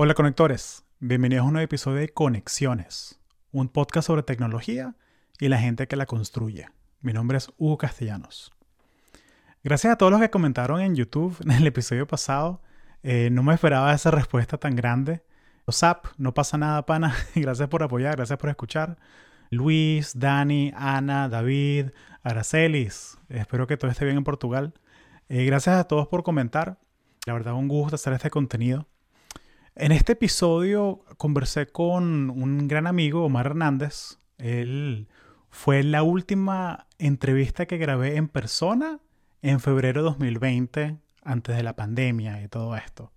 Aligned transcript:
Hola 0.00 0.14
conectores, 0.14 0.84
bienvenidos 1.00 1.42
a 1.42 1.46
un 1.48 1.54
nuevo 1.54 1.64
episodio 1.64 1.98
de 1.98 2.10
Conexiones, 2.10 3.18
un 3.50 3.68
podcast 3.68 4.06
sobre 4.06 4.22
tecnología 4.22 4.94
y 5.40 5.48
la 5.48 5.58
gente 5.58 5.88
que 5.88 5.96
la 5.96 6.06
construye. 6.06 6.68
Mi 7.00 7.12
nombre 7.12 7.38
es 7.38 7.50
Hugo 7.58 7.78
Castellanos. 7.78 8.52
Gracias 9.64 9.92
a 9.92 9.96
todos 9.96 10.12
los 10.12 10.20
que 10.20 10.30
comentaron 10.30 10.80
en 10.82 10.94
YouTube 10.94 11.36
en 11.44 11.50
el 11.50 11.66
episodio 11.66 12.06
pasado. 12.06 12.62
Eh, 13.02 13.30
no 13.32 13.42
me 13.42 13.52
esperaba 13.54 13.92
esa 13.92 14.12
respuesta 14.12 14.56
tan 14.56 14.76
grande. 14.76 15.24
WhatsApp, 15.66 16.06
no 16.16 16.32
pasa 16.32 16.56
nada, 16.58 16.86
pana. 16.86 17.12
gracias 17.34 17.68
por 17.68 17.82
apoyar, 17.82 18.14
gracias 18.14 18.38
por 18.38 18.50
escuchar. 18.50 18.98
Luis, 19.50 20.16
Dani, 20.16 20.72
Ana, 20.76 21.28
David, 21.28 21.86
Aracelis. 22.22 23.18
Espero 23.28 23.66
que 23.66 23.76
todo 23.76 23.90
esté 23.90 24.04
bien 24.04 24.18
en 24.18 24.22
Portugal. 24.22 24.74
Eh, 25.28 25.44
gracias 25.44 25.74
a 25.76 25.88
todos 25.88 26.06
por 26.06 26.22
comentar. 26.22 26.78
La 27.26 27.32
verdad, 27.32 27.54
un 27.54 27.66
gusto 27.66 27.96
hacer 27.96 28.12
este 28.12 28.30
contenido. 28.30 28.86
En 29.80 29.92
este 29.92 30.14
episodio 30.14 31.04
conversé 31.18 31.68
con 31.68 32.30
un 32.30 32.66
gran 32.66 32.88
amigo, 32.88 33.24
Omar 33.24 33.46
Hernández. 33.46 34.18
Él 34.36 35.06
fue 35.50 35.84
la 35.84 36.02
última 36.02 36.88
entrevista 36.98 37.66
que 37.66 37.78
grabé 37.78 38.16
en 38.16 38.26
persona 38.26 38.98
en 39.40 39.60
febrero 39.60 40.00
de 40.00 40.08
2020, 40.08 40.96
antes 41.22 41.56
de 41.56 41.62
la 41.62 41.76
pandemia 41.76 42.42
y 42.42 42.48
todo 42.48 42.74
esto. 42.74 43.12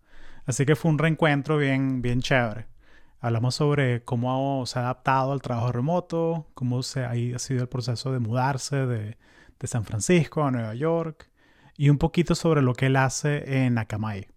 Así 0.46 0.68
que 0.68 0.76
fue 0.76 0.92
un 0.92 1.00
reencuentro 1.00 1.58
bien, 1.58 2.04
bien 2.04 2.22
chévere. 2.22 2.68
Hablamos 3.20 3.56
sobre 3.56 4.04
cómo 4.04 4.64
se 4.68 4.78
ha 4.78 4.84
adaptado 4.84 5.32
al 5.32 5.42
trabajo 5.42 5.72
remoto, 5.72 6.46
cómo 6.54 6.84
se 6.84 7.06
ha 7.06 7.40
sido 7.40 7.64
el 7.64 7.70
proceso 7.70 8.12
de 8.12 8.20
mudarse 8.20 8.86
de, 8.86 9.18
de 9.60 9.68
San 9.68 9.84
Francisco 9.84 10.44
a 10.44 10.52
Nueva 10.52 10.76
York 10.76 11.28
y 11.76 11.90
un 11.90 11.98
poquito 11.98 12.36
sobre 12.36 12.62
lo 12.62 12.76
que 12.76 12.86
él 12.86 12.98
hace 12.98 13.66
en 13.66 13.80
Akamai. 13.80 14.28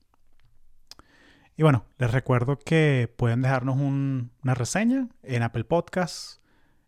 Y 1.57 1.63
bueno, 1.63 1.85
les 1.99 2.11
recuerdo 2.11 2.59
que 2.59 3.13
pueden 3.17 3.43
dejarnos 3.43 3.77
una 3.77 4.55
reseña 4.55 5.09
en 5.23 5.43
Apple 5.43 5.65
Podcasts. 5.65 6.41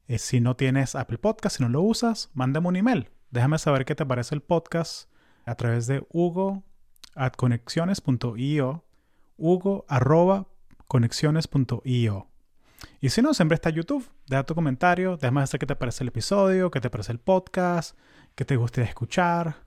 Eh, 0.08 0.18
si 0.18 0.40
no 0.40 0.56
tienes 0.56 0.94
Apple 0.94 1.18
Podcasts, 1.18 1.58
si 1.58 1.62
no 1.62 1.68
lo 1.68 1.82
usas, 1.82 2.30
mándame 2.34 2.68
un 2.68 2.76
email. 2.76 3.10
Déjame 3.30 3.58
saber 3.58 3.84
qué 3.84 3.94
te 3.94 4.06
parece 4.06 4.34
el 4.34 4.42
podcast 4.42 5.10
a 5.44 5.54
través 5.54 5.86
de 5.86 6.06
hugo 6.10 6.64
at 7.14 7.32
conexiones.io 7.32 8.84
hugo 9.36 9.84
arroba 9.88 10.46
conexiones.io 10.86 12.28
y 13.00 13.10
si 13.10 13.22
no, 13.22 13.34
siempre 13.34 13.54
está 13.54 13.70
YouTube. 13.70 14.08
Deja 14.26 14.44
tu 14.44 14.54
comentario, 14.54 15.16
déjame 15.16 15.46
saber 15.46 15.60
qué 15.60 15.66
te 15.66 15.76
parece 15.76 16.04
el 16.04 16.08
episodio, 16.08 16.70
qué 16.70 16.80
te 16.80 16.90
parece 16.90 17.12
el 17.12 17.18
podcast, 17.18 17.96
qué 18.34 18.44
te 18.44 18.56
gustaría 18.56 18.88
escuchar. 18.88 19.65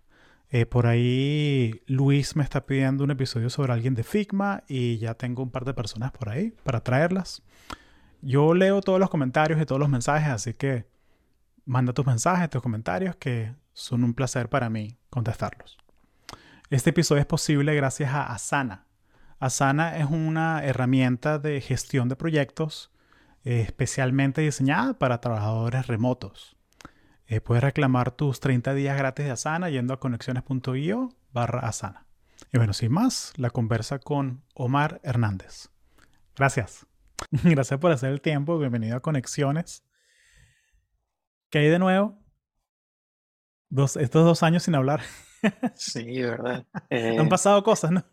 Eh, 0.51 0.65
por 0.65 0.87
ahí 0.87 1.83
Luis 1.85 2.35
me 2.35 2.43
está 2.43 2.65
pidiendo 2.65 3.03
un 3.03 3.11
episodio 3.11 3.49
sobre 3.49 3.71
alguien 3.73 3.93
de 3.93 4.03
Figma 4.03 4.63
y 4.67 4.97
ya 4.97 5.13
tengo 5.13 5.43
un 5.43 5.51
par 5.51 5.63
de 5.63 5.75
personas 5.75 6.11
por 6.11 6.29
ahí 6.29 6.55
para 6.63 6.81
traerlas. 6.81 7.43
Yo 8.21 8.53
leo 8.53 8.81
todos 8.81 8.99
los 8.99 9.09
comentarios 9.09 9.61
y 9.61 9.65
todos 9.65 9.79
los 9.79 9.89
mensajes, 9.89 10.29
así 10.29 10.53
que 10.55 10.87
manda 11.65 11.93
tus 11.93 12.05
mensajes, 12.05 12.49
tus 12.49 12.61
comentarios, 12.61 13.15
que 13.15 13.53
son 13.73 14.03
un 14.03 14.13
placer 14.13 14.49
para 14.49 14.69
mí 14.69 14.97
contestarlos. 15.09 15.77
Este 16.69 16.89
episodio 16.89 17.21
es 17.21 17.27
posible 17.27 17.75
gracias 17.75 18.13
a 18.13 18.33
Asana. 18.33 18.87
Asana 19.39 19.97
es 19.97 20.09
una 20.09 20.63
herramienta 20.65 21.39
de 21.39 21.61
gestión 21.61 22.09
de 22.09 22.15
proyectos 22.15 22.91
eh, 23.45 23.61
especialmente 23.61 24.41
diseñada 24.41 24.99
para 24.99 25.21
trabajadores 25.21 25.87
remotos. 25.87 26.57
Eh, 27.31 27.41
puedes 27.41 27.63
reclamar 27.63 28.09
tus 28.09 28.39
30 28.39 28.73
días 28.73 28.97
gratis 28.97 29.23
de 29.23 29.31
Asana 29.31 29.69
yendo 29.69 29.93
a 29.93 29.99
conexiones.io 29.99 31.09
barra 31.31 31.59
Asana. 31.59 32.07
Y 32.51 32.57
bueno, 32.57 32.73
sin 32.73 32.91
más, 32.91 33.33
la 33.37 33.51
conversa 33.51 33.99
con 33.99 34.43
Omar 34.55 34.99
Hernández. 35.03 35.69
Gracias. 36.35 36.87
Gracias 37.43 37.79
por 37.79 37.91
hacer 37.91 38.09
el 38.09 38.21
tiempo. 38.21 38.57
Bienvenido 38.57 38.97
a 38.97 39.01
Conexiones. 39.01 39.83
¿Qué 41.51 41.59
hay 41.59 41.67
de 41.67 41.77
nuevo? 41.77 42.17
Dos, 43.69 43.95
estos 43.95 44.25
dos 44.25 44.41
años 44.41 44.63
sin 44.63 44.75
hablar. 44.75 45.01
Sí, 45.75 46.21
verdad. 46.21 46.65
Han 46.73 46.87
eh, 46.89 47.27
pasado 47.29 47.63
cosas, 47.63 47.91
¿no? 47.91 48.03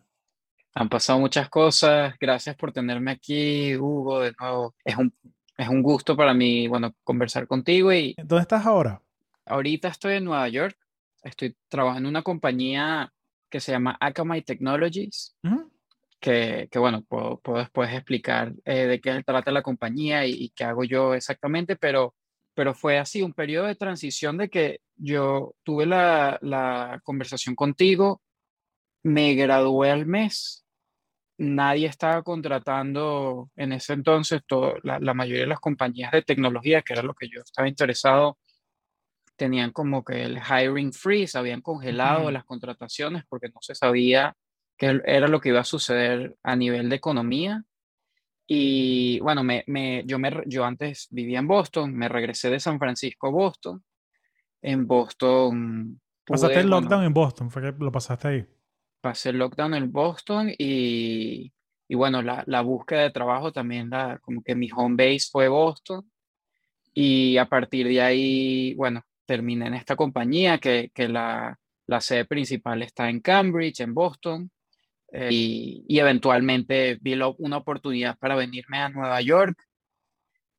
Han 0.74 0.88
pasado 0.88 1.18
muchas 1.18 1.48
cosas. 1.48 2.14
Gracias 2.20 2.54
por 2.54 2.70
tenerme 2.70 3.10
aquí, 3.10 3.76
Hugo, 3.76 4.20
de 4.20 4.32
nuevo. 4.38 4.76
Es 4.84 4.96
un, 4.96 5.12
es 5.56 5.68
un 5.68 5.82
gusto 5.82 6.16
para 6.16 6.34
mí, 6.34 6.68
bueno, 6.68 6.94
conversar 7.02 7.48
contigo. 7.48 7.92
y 7.92 8.14
¿Dónde 8.18 8.42
estás 8.42 8.64
ahora? 8.64 9.02
Ahorita 9.46 9.88
estoy 9.88 10.14
en 10.14 10.24
Nueva 10.24 10.48
York, 10.48 10.76
estoy 11.22 11.56
trabajando 11.68 12.08
en 12.08 12.10
una 12.10 12.22
compañía 12.22 13.12
que 13.48 13.60
se 13.60 13.70
llama 13.70 13.96
Akamai 14.00 14.42
Technologies, 14.42 15.36
que, 16.18 16.68
que, 16.70 16.78
bueno, 16.80 17.02
puedo, 17.02 17.38
puedo 17.40 17.58
después 17.58 17.92
explicar 17.94 18.52
eh, 18.64 18.86
de 18.86 19.00
qué 19.00 19.22
trata 19.24 19.52
la 19.52 19.62
compañía 19.62 20.26
y, 20.26 20.50
qué 20.50 20.64
hago 20.64 20.82
yo 20.82 21.14
exactamente, 21.14 21.76
pero, 21.76 22.14
pero 22.54 22.74
fue 22.74 22.98
así, 22.98 23.22
un 23.22 23.34
periodo 23.34 23.66
de 23.66 23.76
transición 23.76 24.36
de 24.36 24.48
que 24.48 24.80
yo 24.96 25.54
tuve 25.62 25.86
la, 25.86 26.38
la 26.42 27.00
conversación 27.04 27.54
contigo, 27.54 28.22
me 29.04 29.34
gradué 29.34 29.92
al 29.92 30.06
mes, 30.06 30.66
nadie 31.38 31.86
estaba 31.86 32.22
contratando 32.24 33.50
en 33.54 33.72
ese 33.72 33.92
entonces, 33.92 34.42
todo, 34.44 34.74
la, 34.82 34.98
la, 34.98 35.14
mayoría 35.14 35.42
de 35.42 35.48
las 35.48 35.60
compañías 35.60 36.10
de 36.10 36.22
tecnología, 36.22 36.82
que 36.82 36.94
era 36.94 37.02
lo 37.02 37.14
que 37.14 37.28
yo 37.28 37.42
estaba 37.42 37.68
interesado, 37.68 38.38
tenían 39.36 39.70
como 39.70 40.04
que 40.04 40.24
el 40.24 40.38
hiring 40.38 40.92
freeze, 40.92 41.38
habían 41.38 41.60
congelado 41.60 42.30
las 42.30 42.44
contrataciones 42.44 43.24
porque 43.28 43.48
no 43.48 43.60
se 43.60 43.74
sabía 43.74 44.34
qué 44.76 45.00
era 45.04 45.28
lo 45.28 45.40
que 45.40 45.50
iba 45.50 45.60
a 45.60 45.64
suceder 45.64 46.36
a 46.42 46.56
nivel 46.56 46.88
de 46.88 46.96
economía. 46.96 47.62
Y 48.46 49.18
bueno, 49.20 49.42
me, 49.42 49.64
me, 49.66 50.04
yo, 50.06 50.18
me, 50.18 50.42
yo 50.46 50.64
antes 50.64 51.08
vivía 51.10 51.38
en 51.38 51.48
Boston, 51.48 51.94
me 51.94 52.08
regresé 52.08 52.50
de 52.50 52.60
San 52.60 52.78
Francisco 52.78 53.28
a 53.28 53.30
Boston. 53.30 53.84
En 54.62 54.86
Boston... 54.86 56.00
pasaste 56.24 56.60
el 56.60 56.70
lockdown 56.70 57.04
en 57.04 57.14
Boston, 57.14 57.50
fue 57.50 57.62
que 57.62 57.74
lo 57.78 57.92
pasaste 57.92 58.28
ahí. 58.28 58.46
Pasé 59.00 59.30
el 59.30 59.38
lockdown 59.38 59.74
en 59.74 59.92
Boston 59.92 60.52
y, 60.56 61.52
y 61.88 61.94
bueno, 61.94 62.22
la, 62.22 62.44
la, 62.46 62.62
búsqueda 62.62 63.02
de 63.02 63.10
trabajo 63.10 63.52
también, 63.52 63.90
la, 63.90 64.18
como 64.20 64.42
que 64.42 64.54
mi 64.54 64.68
home 64.74 64.96
base 64.96 65.28
fue 65.30 65.48
Boston. 65.48 66.08
Y 66.94 67.36
a 67.36 67.46
partir 67.46 67.88
de 67.88 68.00
ahí, 68.00 68.74
bueno, 68.74 69.02
terminé 69.26 69.66
en 69.66 69.74
esta 69.74 69.96
compañía 69.96 70.58
que, 70.58 70.90
que 70.94 71.08
la, 71.08 71.58
la, 71.86 72.00
sede 72.00 72.24
principal 72.24 72.82
está 72.82 73.10
en 73.10 73.20
Cambridge, 73.20 73.80
en 73.80 73.92
Boston, 73.92 74.50
eh, 75.12 75.28
y, 75.30 75.84
y, 75.88 75.98
eventualmente 75.98 76.98
vi 77.00 77.14
una 77.38 77.58
oportunidad 77.58 78.18
para 78.18 78.34
venirme 78.34 78.78
a 78.78 78.88
Nueva 78.88 79.20
York 79.20 79.56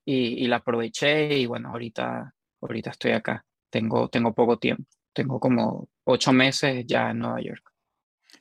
y, 0.06 0.44
y, 0.44 0.48
la 0.48 0.58
aproveché 0.58 1.38
y 1.40 1.46
bueno, 1.46 1.70
ahorita, 1.70 2.34
ahorita 2.62 2.92
estoy 2.92 3.12
acá. 3.12 3.44
Tengo, 3.70 4.08
tengo 4.08 4.34
poco 4.34 4.58
tiempo, 4.58 4.86
tengo 5.14 5.40
como 5.40 5.90
ocho 6.06 6.32
meses 6.32 6.86
ya 6.88 7.12
en 7.12 7.20
Nueva 7.20 7.42
York. 7.42 7.72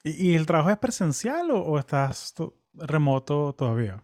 ¿Y, 0.05 0.35
el 0.35 0.47
trabajo 0.47 0.71
es 0.71 0.79
presencial 0.79 1.51
o, 1.51 1.61
o 1.61 1.79
estás 1.79 2.35
remoto 2.75 3.55
todavía? 3.55 4.03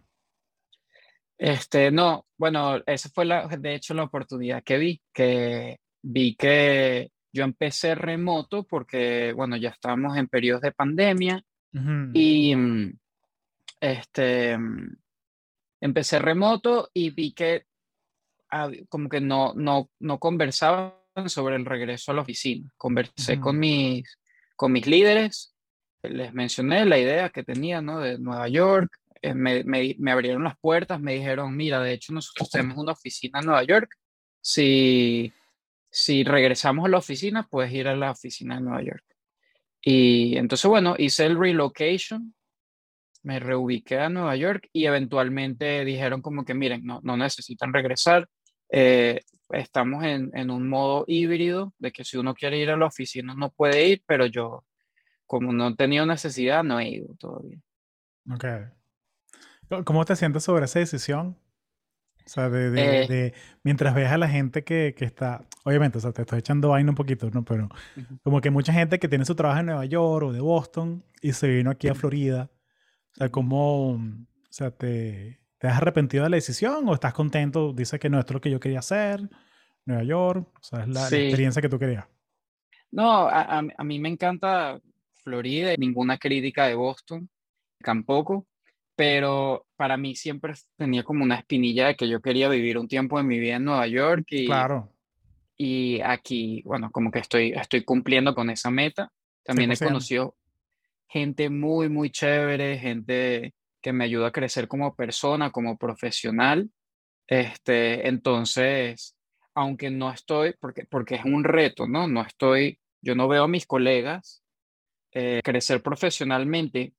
Este, 1.37 1.91
no, 1.91 2.25
bueno, 2.37 2.81
esa 2.85 3.09
fue 3.09 3.25
la, 3.25 3.47
de 3.47 3.75
hecho 3.75 3.93
la 3.93 4.03
oportunidad 4.03 4.63
que 4.63 4.77
vi, 4.77 5.01
que 5.13 5.79
vi 6.03 6.35
que 6.35 7.11
yo 7.31 7.43
empecé 7.43 7.95
remoto 7.95 8.63
porque, 8.63 9.33
bueno, 9.33 9.57
ya 9.57 9.69
estábamos 9.69 10.15
en 10.17 10.27
periodos 10.27 10.61
de 10.61 10.71
pandemia 10.71 11.43
y 12.13 12.55
mm, 12.55 12.99
este, 13.81 14.55
mm, 14.55 14.95
empecé 15.81 16.19
remoto 16.19 16.91
y 16.93 17.09
vi 17.09 17.33
que 17.33 17.65
como 18.87 19.09
que 19.09 19.19
no, 19.19 19.53
no, 19.55 19.89
no 19.99 20.19
conversaban 20.19 20.93
sobre 21.25 21.55
el 21.55 21.65
regreso 21.65 22.11
a 22.11 22.15
la 22.15 22.21
oficina. 22.21 22.71
Conversé 22.77 23.39
con, 23.39 23.57
mis, 23.57 24.03
con 24.55 24.71
mis 24.71 24.85
líderes, 24.85 25.55
les 26.03 26.33
mencioné 26.33 26.85
la 26.85 26.99
idea 26.99 27.29
que 27.29 27.43
tenía, 27.43 27.81
¿no? 27.81 27.99
De 27.99 28.19
Nueva 28.19 28.47
York, 28.49 28.95
eh, 29.23 29.33
me, 29.33 29.63
me, 29.63 29.95
me, 29.97 30.11
abrieron 30.11 30.43
las 30.43 30.57
puertas, 30.59 30.99
me 30.99 31.15
dijeron, 31.15 31.55
mira, 31.55 31.81
de 31.81 31.93
hecho 31.93 32.13
nosotros 32.13 32.49
tenemos 32.51 32.77
una 32.77 32.91
oficina 32.91 33.39
en 33.39 33.45
Nueva 33.45 33.63
York, 33.63 33.95
si 34.39 35.33
si 35.95 36.23
regresamos 36.23 36.85
a 36.85 36.89
la 36.89 36.97
oficina, 36.97 37.47
puedes 37.47 37.71
ir 37.71 37.87
a 37.87 37.95
la 37.95 38.09
oficina 38.09 38.55
de 38.55 38.61
Nueva 38.61 38.81
York. 38.81 39.03
Y 39.79 40.35
entonces, 40.37 40.67
bueno, 40.67 40.95
hice 40.97 41.27
el 41.27 41.37
relocation, 41.37 42.33
me 43.21 43.39
reubiqué 43.39 43.99
a 43.99 44.09
Nueva 44.09 44.35
York 44.35 44.67
y 44.73 44.87
eventualmente 44.87 45.85
dijeron 45.85 46.23
como 46.23 46.45
que, 46.45 46.55
miren, 46.55 46.83
no, 46.83 46.99
no 47.03 47.15
necesitan 47.15 47.71
regresar. 47.71 48.27
Eh, 48.69 49.21
estamos 49.51 50.03
en, 50.03 50.31
en, 50.33 50.49
un 50.49 50.67
modo 50.67 51.05
híbrido 51.07 51.75
de 51.77 51.91
que 51.91 52.03
si 52.03 52.17
uno 52.17 52.33
quiere 52.33 52.57
ir 52.57 52.71
a 52.71 52.77
la 52.77 52.87
oficina 52.87 53.35
no 53.35 53.51
puede 53.51 53.87
ir, 53.87 54.01
pero 54.07 54.25
yo, 54.25 54.65
como 55.27 55.53
no 55.53 55.67
he 55.67 55.75
tenido 55.75 56.07
necesidad, 56.07 56.63
no 56.63 56.79
he 56.79 56.89
ido 56.89 57.13
todavía. 57.19 57.59
Ok. 58.31 58.45
¿Cómo 59.85 60.05
te 60.05 60.15
sientes 60.15 60.43
sobre 60.43 60.65
esa 60.65 60.79
decisión? 60.79 61.37
O 62.25 62.29
sea, 62.29 62.49
de, 62.49 62.71
de, 62.71 63.25
eh. 63.27 63.33
mientras 63.63 63.93
ves 63.93 64.09
a 64.09 64.17
la 64.17 64.29
gente 64.29 64.63
que, 64.63 64.93
que, 64.97 65.05
está, 65.05 65.45
obviamente, 65.65 65.97
o 65.97 66.01
sea, 66.01 66.11
te 66.13 66.21
estoy 66.21 66.39
echando 66.39 66.69
vaina 66.69 66.89
un 66.91 66.95
poquito, 66.95 67.29
¿no? 67.31 67.43
Pero 67.43 67.67
como 68.23 68.39
que 68.41 68.49
mucha 68.49 68.71
gente 68.73 68.97
que 68.99 69.07
tiene 69.09 69.25
su 69.25 69.35
trabajo 69.35 69.59
en 69.59 69.65
Nueva 69.67 69.85
York 69.85 70.27
o 70.27 70.31
de 70.33 70.39
Boston 70.39 71.03
y 71.21 71.33
se 71.33 71.47
vino 71.49 71.69
aquí 71.71 71.87
a 71.89 71.95
Florida. 71.95 72.49
O 73.11 73.15
sea, 73.15 73.29
¿cómo, 73.29 73.91
O 73.93 73.99
sea, 74.49 74.71
¿te, 74.71 75.39
¿te 75.57 75.67
has 75.67 75.77
arrepentido 75.77 76.23
de 76.23 76.29
la 76.29 76.37
decisión 76.37 76.87
o 76.87 76.93
estás 76.93 77.13
contento? 77.13 77.73
Dices 77.73 77.99
que 77.99 78.09
no, 78.09 78.19
esto 78.19 78.31
es 78.31 78.35
lo 78.35 78.41
que 78.41 78.51
yo 78.51 78.59
quería 78.59 78.79
hacer, 78.79 79.21
Nueva 79.85 80.03
York, 80.03 80.47
o 80.59 80.63
sea, 80.63 80.81
es 80.81 80.87
la, 80.87 81.01
la 81.09 81.17
experiencia 81.17 81.61
que 81.61 81.69
tú 81.69 81.77
querías. 81.77 82.05
No, 82.91 83.27
a, 83.27 83.41
a- 83.59 83.63
a 83.77 83.83
mí 83.83 83.99
me 83.99 84.09
encanta 84.09 84.79
Florida, 85.23 85.73
ninguna 85.77 86.17
crítica 86.17 86.67
de 86.67 86.75
Boston, 86.75 87.29
tampoco, 87.79 88.47
pero 88.95 89.65
para 89.75 89.97
mí 89.97 90.15
siempre 90.15 90.53
tenía 90.77 91.03
como 91.03 91.23
una 91.23 91.35
espinilla 91.35 91.87
de 91.87 91.95
que 91.95 92.07
yo 92.07 92.21
quería 92.21 92.49
vivir 92.49 92.77
un 92.77 92.87
tiempo 92.87 93.17
de 93.17 93.23
mi 93.23 93.39
vida 93.39 93.55
en 93.55 93.65
Nueva 93.65 93.87
York 93.87 94.25
y, 94.29 94.45
Claro, 94.45 94.93
y 95.57 96.01
aquí, 96.01 96.61
bueno, 96.65 96.91
como 96.91 97.11
que 97.11 97.19
estoy, 97.19 97.51
estoy 97.51 97.83
cumpliendo 97.83 98.33
con 98.33 98.49
esa 98.49 98.71
meta. 98.71 99.11
También 99.43 99.71
he 99.71 99.75
100%. 99.75 99.87
conocido 99.87 100.35
gente 101.07 101.49
muy, 101.49 101.89
muy 101.89 102.09
chévere, 102.09 102.79
gente 102.79 103.53
que 103.81 103.93
me 103.93 104.05
ayuda 104.05 104.27
a 104.27 104.31
crecer 104.31 104.67
como 104.67 104.95
persona, 104.95 105.51
como 105.51 105.77
profesional. 105.77 106.69
Este, 107.27 108.07
entonces, 108.07 109.15
aunque 109.53 109.91
no 109.91 110.11
estoy, 110.11 110.55
porque, 110.59 110.85
porque 110.85 111.15
es 111.15 111.25
un 111.25 111.43
reto, 111.43 111.87
¿no? 111.87 112.07
No 112.07 112.21
estoy, 112.21 112.79
yo 113.01 113.15
no 113.15 113.27
veo 113.27 113.43
a 113.43 113.47
mis 113.47 113.67
colegas 113.67 114.43
eh, 115.11 115.41
crecer 115.43 115.83
profesionalmente 115.83 116.93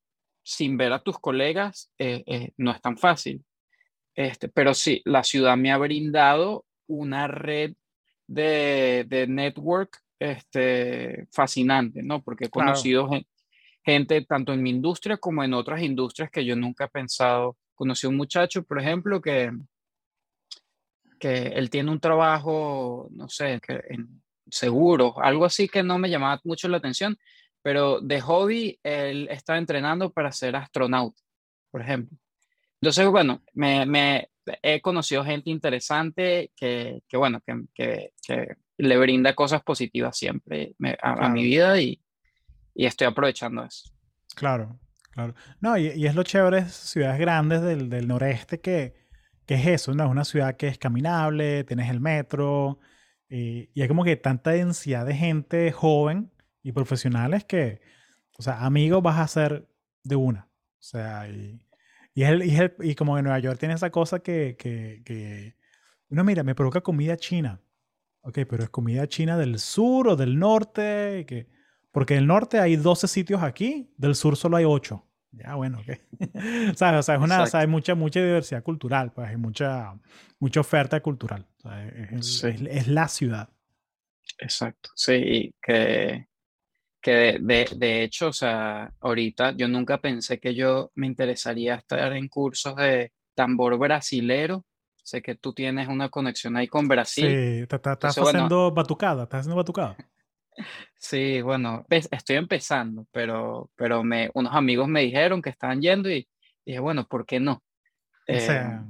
sin 0.44 0.76
ver 0.76 0.92
a 0.92 1.02
tus 1.02 1.18
colegas, 1.18 1.90
eh, 1.98 2.22
eh, 2.26 2.52
no 2.58 2.70
es 2.70 2.80
tan 2.80 2.96
fácil. 2.96 3.44
Este, 4.14 4.48
pero 4.48 4.74
sí, 4.74 5.02
la 5.04 5.24
ciudad 5.24 5.56
me 5.56 5.72
ha 5.72 5.78
brindado 5.78 6.66
una 6.86 7.26
red 7.26 7.74
de, 8.26 9.04
de 9.08 9.26
network 9.26 9.98
este, 10.18 11.26
fascinante, 11.32 12.02
¿no? 12.02 12.22
Porque 12.22 12.44
he 12.44 12.50
conocido 12.50 13.08
gen- 13.08 13.26
gente 13.82 14.24
tanto 14.24 14.52
en 14.52 14.62
mi 14.62 14.70
industria 14.70 15.16
como 15.16 15.42
en 15.42 15.54
otras 15.54 15.82
industrias 15.82 16.30
que 16.30 16.44
yo 16.44 16.54
nunca 16.56 16.84
he 16.84 16.88
pensado. 16.88 17.56
Conocí 17.74 18.06
a 18.06 18.10
un 18.10 18.16
muchacho, 18.16 18.62
por 18.62 18.80
ejemplo, 18.80 19.20
que, 19.20 19.50
que 21.18 21.48
él 21.48 21.70
tiene 21.70 21.90
un 21.90 22.00
trabajo, 22.00 23.08
no 23.10 23.28
sé, 23.28 23.60
que 23.66 23.80
en 23.88 24.22
seguros, 24.50 25.14
algo 25.22 25.44
así 25.44 25.68
que 25.68 25.82
no 25.82 25.98
me 25.98 26.10
llamaba 26.10 26.40
mucho 26.44 26.68
la 26.68 26.76
atención, 26.76 27.18
pero 27.64 28.00
de 28.02 28.20
hobby 28.20 28.78
él 28.82 29.26
estaba 29.30 29.58
entrenando 29.58 30.12
para 30.12 30.30
ser 30.32 30.54
astronauta, 30.54 31.22
por 31.70 31.80
ejemplo. 31.80 32.18
Entonces, 32.82 33.08
bueno, 33.08 33.42
me, 33.54 33.86
me- 33.86 34.28
he 34.62 34.82
conocido 34.82 35.24
gente 35.24 35.48
interesante 35.48 36.52
que, 36.54 37.00
que 37.08 37.16
bueno, 37.16 37.40
que, 37.40 37.62
que- 37.74 38.10
que 38.22 38.56
le 38.76 38.98
brinda 38.98 39.34
cosas 39.34 39.62
positivas 39.62 40.14
siempre 40.18 40.74
me- 40.78 40.98
a, 41.02 41.26
a 41.26 41.28
mi 41.30 41.42
vida 41.42 41.80
y, 41.80 42.02
y 42.74 42.84
estoy 42.84 43.06
aprovechando 43.06 43.64
eso. 43.64 43.88
Claro, 44.36 44.78
claro. 45.12 45.34
No, 45.62 45.78
y, 45.78 45.86
y 45.92 46.06
es 46.06 46.14
lo 46.14 46.22
chévere 46.24 46.64
de 46.64 46.68
ciudades 46.68 47.18
grandes 47.18 47.62
del, 47.62 47.88
del 47.88 48.06
noreste 48.06 48.60
que, 48.60 48.92
que 49.46 49.54
es 49.54 49.66
eso, 49.66 49.94
¿no? 49.94 50.04
Es 50.04 50.10
una 50.10 50.24
ciudad 50.26 50.56
que 50.58 50.68
es 50.68 50.76
caminable, 50.76 51.64
tienes 51.64 51.88
el 51.88 52.00
metro, 52.00 52.80
y, 53.30 53.70
y 53.72 53.80
hay 53.80 53.88
como 53.88 54.04
que 54.04 54.16
tanta 54.16 54.50
densidad 54.50 55.06
de 55.06 55.14
gente 55.14 55.72
joven 55.72 56.30
y 56.64 56.72
profesionales 56.72 57.44
que, 57.44 57.80
o 58.36 58.42
sea, 58.42 58.64
amigos 58.64 59.00
vas 59.02 59.18
a 59.18 59.22
hacer 59.22 59.68
de 60.02 60.16
una. 60.16 60.48
O 60.80 60.82
sea, 60.82 61.28
y, 61.28 61.60
y, 62.14 62.22
es 62.24 62.30
el- 62.30 62.42
y, 62.42 62.54
es 62.54 62.60
el- 62.60 62.74
y 62.80 62.94
como 62.96 63.16
en 63.16 63.24
Nueva 63.24 63.38
York 63.38 63.58
tiene 63.60 63.74
esa 63.74 63.90
cosa 63.90 64.18
que, 64.18 64.56
que, 64.58 65.02
que, 65.04 65.56
uno 66.08 66.24
mira, 66.24 66.42
me 66.42 66.54
provoca 66.56 66.80
comida 66.80 67.16
china. 67.16 67.60
Ok, 68.22 68.38
pero 68.48 68.64
es 68.64 68.70
comida 68.70 69.06
china 69.06 69.36
del 69.36 69.58
sur 69.60 70.08
o 70.08 70.16
del 70.16 70.38
norte, 70.38 71.20
y 71.20 71.24
que... 71.26 71.48
Porque 71.92 72.14
del 72.14 72.26
norte 72.26 72.58
hay 72.58 72.74
12 72.76 73.06
sitios 73.06 73.42
aquí, 73.42 73.92
del 73.96 74.14
sur 74.16 74.36
solo 74.36 74.56
hay 74.56 74.64
8. 74.64 75.06
Ya, 75.32 75.54
bueno, 75.56 75.80
ok. 75.80 75.98
¿Sabes? 76.76 77.00
O 77.00 77.02
sea, 77.02 77.16
es 77.16 77.20
una, 77.20 77.42
o 77.42 77.46
sea, 77.46 77.60
hay 77.60 77.66
mucha, 77.66 77.94
mucha 77.94 78.20
diversidad 78.20 78.62
cultural, 78.62 79.12
pues 79.12 79.28
hay 79.28 79.36
mucha, 79.36 79.92
mucha 80.40 80.60
oferta 80.60 81.00
cultural. 81.00 81.46
O 81.58 81.60
sea, 81.68 81.86
es, 81.86 82.38
Sí. 82.40 82.48
es- 82.48 82.60
es 82.62 82.88
la 82.88 83.08
ciudad. 83.08 83.50
Exacto, 84.38 84.90
sí, 84.96 85.52
que, 85.62 86.26
que 87.04 87.10
de, 87.12 87.38
de- 87.40 87.68
de 87.76 88.02
hecho, 88.02 88.28
o 88.28 88.32
sea, 88.32 88.90
ahorita 89.00 89.52
yo 89.52 89.68
nunca 89.68 89.98
pensé 90.00 90.40
que 90.40 90.54
yo 90.54 90.90
me 90.94 91.06
interesaría 91.06 91.74
estar 91.74 92.12
en 92.14 92.28
cursos 92.28 92.74
de 92.76 93.12
tambor 93.34 93.76
brasilero. 93.78 94.64
Sé 95.02 95.20
que 95.20 95.34
tú 95.34 95.52
tienes 95.52 95.86
una 95.88 96.08
conexión 96.08 96.56
ahí 96.56 96.66
con 96.66 96.88
Brasil. 96.88 97.26
Sí, 97.26 97.60
estás 97.60 98.18
bueno, 98.18 98.38
haciendo 98.38 98.72
batucada, 98.72 99.24
estás 99.24 99.40
haciendo 99.40 99.56
batucada. 99.56 99.96
sí, 100.98 101.42
bueno, 101.42 101.84
estoy 101.90 102.36
empezando, 102.36 103.06
pero, 103.12 103.70
pero 103.76 104.02
me, 104.02 104.30
unos 104.32 104.54
amigos 104.54 104.88
me 104.88 105.02
dijeron 105.02 105.42
que 105.42 105.50
estaban 105.50 105.82
yendo 105.82 106.10
y 106.10 106.26
dije, 106.64 106.78
bueno, 106.80 107.06
¿por 107.06 107.26
qué 107.26 107.38
no? 107.38 107.62
O 108.30 108.38
sea, 108.38 108.82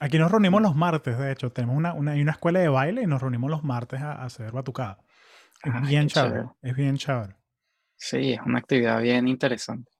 aquí 0.00 0.18
nos 0.18 0.30
reunimos 0.30 0.62
los 0.62 0.74
martes, 0.74 1.18
de 1.18 1.30
hecho. 1.32 1.52
Tenemos 1.52 1.76
una, 1.76 1.92
una, 1.92 2.12
hay 2.12 2.22
una 2.22 2.32
escuela 2.32 2.60
de 2.60 2.68
baile 2.68 3.02
y 3.02 3.06
nos 3.06 3.20
reunimos 3.20 3.50
los 3.50 3.62
martes 3.64 4.00
a, 4.00 4.12
a 4.12 4.24
hacer 4.24 4.50
batucada. 4.52 5.03
Es 5.64 5.88
bien 5.88 6.08
chévere, 6.08 6.30
chévere. 6.32 6.48
es 6.62 6.76
bien 6.76 6.96
chévere. 6.96 7.36
Sí, 7.96 8.32
es 8.32 8.40
una 8.44 8.58
actividad 8.58 9.00
bien 9.00 9.28
interesante. 9.28 9.90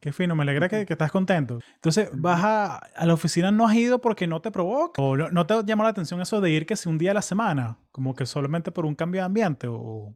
Qué 0.00 0.12
fino, 0.12 0.36
me 0.36 0.42
alegra 0.42 0.68
que, 0.68 0.86
estás 0.86 1.10
contento. 1.10 1.60
Entonces, 1.76 2.10
¿vas 2.12 2.44
a, 2.44 2.76
a 2.76 3.06
la 3.06 3.14
oficina 3.14 3.50
no 3.50 3.66
has 3.66 3.74
ido 3.74 4.02
porque 4.02 4.26
no 4.26 4.42
te 4.42 4.50
provoca? 4.50 5.00
¿O 5.00 5.16
no, 5.16 5.30
no 5.30 5.46
te 5.46 5.54
llama 5.64 5.84
la 5.84 5.90
atención 5.90 6.20
eso 6.20 6.42
de 6.42 6.50
ir 6.50 6.66
que 6.66 6.76
si 6.76 6.90
un 6.90 6.98
día 6.98 7.12
a 7.12 7.14
la 7.14 7.22
semana? 7.22 7.78
Como 7.90 8.14
que 8.14 8.26
solamente 8.26 8.70
por 8.70 8.84
un 8.84 8.94
cambio 8.94 9.22
de 9.22 9.26
ambiente 9.26 9.66
o... 9.68 10.14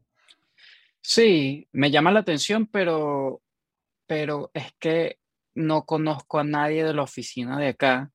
Sí, 1.00 1.66
me 1.72 1.90
llama 1.90 2.12
la 2.12 2.20
atención, 2.20 2.66
pero, 2.66 3.40
pero 4.06 4.50
es 4.52 4.75
que 4.78 5.19
no 5.54 5.86
conozco 5.86 6.38
a 6.38 6.44
nadie 6.44 6.84
de 6.84 6.92
la 6.92 7.02
oficina 7.02 7.58
de 7.58 7.69
acá. 7.69 8.10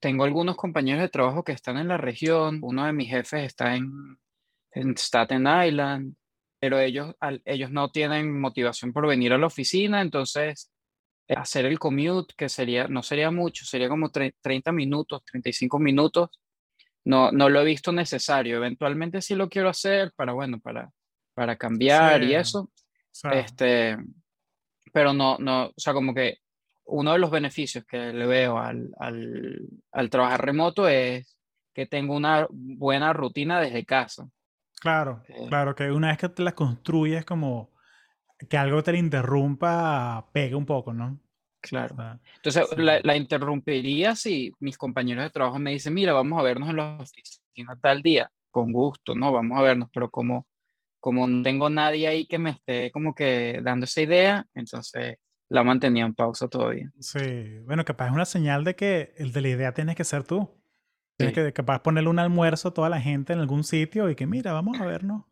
Tengo 0.00 0.24
algunos 0.24 0.56
compañeros 0.56 1.02
de 1.02 1.10
trabajo 1.10 1.44
que 1.44 1.52
están 1.52 1.76
en 1.76 1.88
la 1.88 1.98
región. 1.98 2.60
Uno 2.62 2.86
de 2.86 2.94
mis 2.94 3.10
jefes 3.10 3.44
está 3.44 3.76
en, 3.76 4.18
en 4.72 4.96
Staten 4.96 5.46
Island, 5.66 6.14
pero 6.60 6.78
ellos, 6.78 7.14
al- 7.20 7.42
ellos 7.44 7.70
no 7.70 7.90
tienen 7.90 8.38
motivación 8.40 8.92
por 8.92 9.06
venir 9.06 9.32
a 9.32 9.38
la 9.38 9.46
oficina, 9.46 10.00
entonces 10.02 10.70
eh, 11.28 11.34
hacer 11.36 11.66
el 11.66 11.78
commute, 11.78 12.34
que 12.36 12.48
sería, 12.48 12.88
no 12.88 13.02
sería 13.02 13.30
mucho, 13.30 13.64
sería 13.64 13.88
como 13.88 14.10
tre- 14.10 14.34
30 14.40 14.72
minutos, 14.72 15.22
35 15.24 15.78
minutos, 15.78 16.30
no, 17.04 17.32
no 17.32 17.48
lo 17.48 17.60
he 17.60 17.64
visto 17.64 17.92
necesario. 17.92 18.56
Eventualmente 18.56 19.22
sí 19.22 19.34
lo 19.34 19.48
quiero 19.48 19.68
hacer 19.70 20.12
para, 20.16 20.32
bueno, 20.32 20.60
para, 20.60 20.90
para 21.34 21.54
Sí, 21.54 21.58
cambiar 21.58 22.22
y 22.22 22.34
o 22.34 22.40
eso, 22.40 22.70
sea, 23.12 23.32
este, 23.32 23.96
pero 24.92 25.12
no, 25.12 25.38
no, 25.38 25.66
o 25.66 25.74
sea, 25.76 25.92
como 25.92 26.14
que 26.14 26.38
uno 26.86 27.12
de 27.12 27.18
los 27.18 27.30
beneficios 27.30 27.84
que 27.84 28.12
le 28.12 28.26
veo 28.26 28.58
al, 28.58 28.90
al, 28.98 29.68
al 29.92 30.10
trabajar 30.10 30.44
remoto 30.44 30.88
es 30.88 31.38
que 31.74 31.86
tengo 31.86 32.16
una 32.16 32.46
buena 32.50 33.12
rutina 33.12 33.60
desde 33.60 33.84
casa. 33.84 34.28
Claro, 34.78 35.22
Eh, 35.28 35.46
claro, 35.48 35.74
que 35.74 35.90
una 35.90 36.08
vez 36.08 36.18
que 36.18 36.28
te 36.28 36.42
la 36.42 36.54
construyes 36.54 37.24
como 37.24 37.70
que 38.48 38.56
algo 38.58 38.82
te 38.82 38.92
la 38.92 38.98
interrumpa, 38.98 40.30
pega 40.32 40.56
un 40.56 40.66
poco, 40.66 40.92
¿no? 40.92 41.06
O 41.10 41.20
claro. 41.60 41.96
sea, 41.96 42.20
Entonces, 42.36 42.66
sí. 42.70 42.76
la, 42.76 43.00
la 43.02 43.16
interrumpiría 43.16 44.14
si 44.16 44.52
mis 44.60 44.78
compañeros 44.78 45.24
de 45.24 45.30
trabajo 45.30 45.58
me 45.58 45.72
dicen, 45.72 45.94
mira, 45.94 46.12
vamos 46.12 46.38
a 46.38 46.42
vernos 46.42 46.70
en 46.70 46.76
la 46.76 46.98
oficina 46.98 47.76
tal 47.80 48.02
día. 48.02 48.30
Con 48.50 48.72
gusto, 48.72 49.14
¿no? 49.14 49.32
Vamos 49.32 49.58
a 49.58 49.62
vernos, 49.62 49.88
pero 49.92 50.10
como, 50.10 50.46
como 51.00 51.26
no 51.28 51.42
tengo 51.42 51.70
nadie 51.70 52.08
ahí 52.08 52.26
que 52.26 52.38
me 52.38 52.50
esté 52.50 52.90
como 52.92 53.14
que 53.14 53.60
dando 53.62 53.84
esa 53.84 54.02
idea, 54.02 54.46
entonces 54.54 55.16
la 55.48 55.64
mantenía 55.64 56.06
en 56.06 56.14
pausa 56.14 56.48
todavía. 56.48 56.90
Sí, 57.00 57.58
bueno, 57.60 57.84
capaz 57.84 58.06
es 58.08 58.12
una 58.12 58.24
señal 58.24 58.64
de 58.64 58.74
que 58.76 59.14
el 59.18 59.32
de 59.32 59.40
la 59.40 59.48
idea 59.48 59.72
tienes 59.74 59.96
que 59.96 60.04
ser 60.04 60.24
tú. 60.24 60.57
Tienes 61.18 61.34
que 61.34 61.52
capaz 61.52 61.80
ponerle 61.82 62.10
un 62.10 62.18
almuerzo 62.20 62.68
a 62.68 62.74
toda 62.74 62.88
la 62.88 63.00
gente 63.00 63.32
en 63.34 63.40
algún 63.40 63.64
sitio 63.64 64.08
y 64.10 64.16
que 64.16 64.26
mira, 64.26 64.52
vamos 64.54 64.80
a 64.80 64.86
vernos 64.86 65.24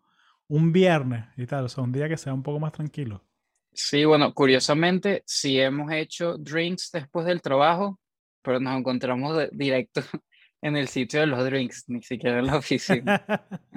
un 0.48 0.72
viernes 0.72 1.26
y 1.36 1.46
tal, 1.46 1.64
o 1.66 1.68
sea, 1.70 1.84
un 1.84 1.92
día 1.92 2.08
que 2.08 2.18
sea 2.18 2.34
un 2.34 2.42
poco 2.42 2.60
más 2.60 2.72
tranquilo. 2.72 3.24
sí, 3.72 4.04
bueno, 4.04 4.32
curiosamente, 4.34 5.22
sí 5.26 5.58
hemos 5.60 5.92
hecho 5.92 6.36
drinks 6.38 6.90
después 6.92 7.26
del 7.26 7.42
trabajo, 7.42 8.00
pero 8.42 8.60
nos 8.60 8.78
encontramos 8.78 9.36
de- 9.36 9.50
directo 9.52 10.00
en 10.62 10.76
el 10.76 10.88
sitio 10.88 11.20
de 11.20 11.26
los 11.26 11.44
drinks, 11.44 11.84
ni 11.88 12.02
siquiera 12.02 12.38
en 12.38 12.46
la 12.46 12.56
oficina. 12.56 13.18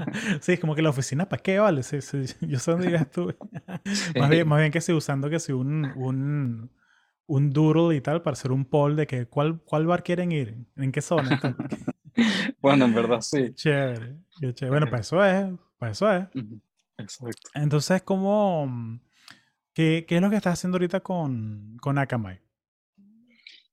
Sí, 0.42 0.54
es 0.54 0.60
como 0.60 0.76
que 0.76 0.82
la 0.82 0.90
oficina, 0.90 1.28
¿para 1.30 1.42
qué 1.42 1.60
vale? 1.60 1.84
Sí, 1.84 2.02
sí, 2.02 2.26
yo 2.42 2.60
sé 2.60 2.72
dónde 2.72 2.88
vives 2.88 3.10
tú. 3.12 3.34
Más 4.18 4.30
bien, 4.30 4.48
más 4.48 4.60
bien 4.60 4.72
que 4.72 4.82
sí, 4.82 4.94
usando 4.94 5.30
que 5.30 5.40
sí 5.40 5.52
un, 5.52 5.92
un, 5.96 6.72
un 7.28 7.52
doodle 7.52 7.96
y 7.98 8.02
tal 8.02 8.22
para 8.24 8.34
hacer 8.34 8.52
un 8.52 8.66
poll 8.66 8.96
de 8.96 9.08
que 9.08 9.28
cuál, 9.28 9.62
cuál 9.66 9.86
bar 9.88 10.04
quieren 10.04 10.32
ir, 10.32 10.58
en 10.78 10.92
qué 10.92 11.02
zona. 11.02 11.46
bueno, 12.62 12.86
en 12.86 12.94
verdad 12.94 13.22
sí. 13.22 13.54
chévere, 13.54 14.16
qué 14.40 14.54
chévere. 14.54 14.70
Bueno, 14.70 14.86
para 14.88 15.02
eso 15.02 15.24
es, 15.24 15.48
para 15.78 15.92
eso 15.92 16.12
es. 16.12 16.28
Exacto. 16.98 17.50
Entonces, 17.54 18.02
¿cómo, 18.04 19.00
qué, 19.74 20.06
qué 20.08 20.16
es 20.18 20.22
lo 20.22 20.30
que 20.30 20.36
estás 20.36 20.54
haciendo 20.54 20.78
ahorita 20.78 21.00
con, 21.02 21.78
con 21.82 21.98
Akamai? 21.98 22.42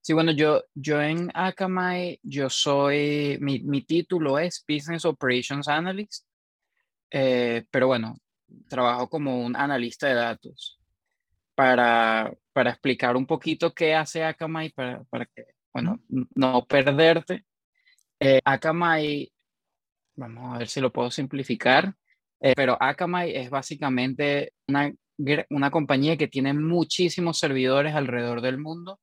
Sí, 0.00 0.12
bueno, 0.12 0.30
yo, 0.30 0.62
yo 0.74 1.02
en 1.02 1.30
Akamai, 1.34 2.20
yo 2.22 2.48
soy, 2.48 3.38
mi, 3.40 3.58
mi 3.60 3.82
título 3.82 4.38
es 4.38 4.64
Business 4.68 5.04
Operations 5.04 5.66
Analyst, 5.66 6.24
eh, 7.10 7.64
pero 7.70 7.88
bueno, 7.88 8.16
trabajo 8.68 9.08
como 9.08 9.44
un 9.44 9.56
analista 9.56 10.06
de 10.06 10.14
datos 10.14 10.78
para, 11.56 12.32
para 12.52 12.70
explicar 12.70 13.16
un 13.16 13.26
poquito 13.26 13.74
qué 13.74 13.94
hace 13.94 14.22
Akamai 14.22 14.70
para, 14.70 15.02
para 15.04 15.26
que 15.26 15.56
bueno, 15.76 16.00
no 16.34 16.64
perderte. 16.64 17.44
Eh, 18.20 18.40
Akamai, 18.44 19.30
vamos 20.16 20.54
a 20.54 20.58
ver 20.58 20.68
si 20.68 20.80
lo 20.80 20.92
puedo 20.92 21.10
simplificar, 21.10 21.94
eh, 22.40 22.54
pero 22.56 22.76
Akamai 22.80 23.36
es 23.36 23.50
básicamente 23.50 24.52
una, 24.68 24.92
una 25.50 25.70
compañía 25.70 26.16
que 26.16 26.28
tiene 26.28 26.52
muchísimos 26.54 27.38
servidores 27.38 27.94
alrededor 27.94 28.40
del 28.40 28.58
mundo 28.58 28.98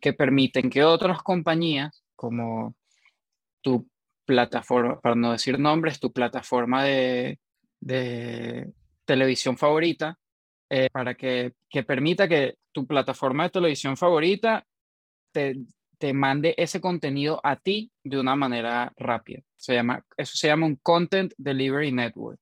que 0.00 0.12
permiten 0.12 0.68
que 0.70 0.84
otras 0.84 1.22
compañías, 1.22 2.04
como 2.14 2.76
tu 3.62 3.88
plataforma, 4.26 5.00
para 5.00 5.14
no 5.14 5.32
decir 5.32 5.58
nombres, 5.58 5.98
tu 5.98 6.12
plataforma 6.12 6.84
de, 6.84 7.38
de 7.80 8.72
televisión 9.04 9.56
favorita, 9.56 10.18
eh, 10.70 10.88
para 10.92 11.14
que, 11.14 11.54
que, 11.68 11.82
permita 11.82 12.28
que 12.28 12.56
tu 12.72 12.86
plataforma 12.86 13.44
de 13.44 13.50
televisión 13.50 13.96
favorita 13.96 14.64
te, 15.32 15.56
te, 15.98 16.12
mande 16.12 16.54
ese 16.56 16.80
contenido 16.80 17.40
a 17.42 17.56
ti 17.56 17.90
de 18.02 18.18
una 18.18 18.36
manera 18.36 18.92
rápida. 18.96 19.42
Se 19.56 19.74
llama, 19.74 20.04
eso 20.16 20.36
se 20.36 20.48
llama 20.48 20.66
un 20.66 20.76
Content 20.76 21.32
Delivery 21.36 21.92
Network. 21.92 22.40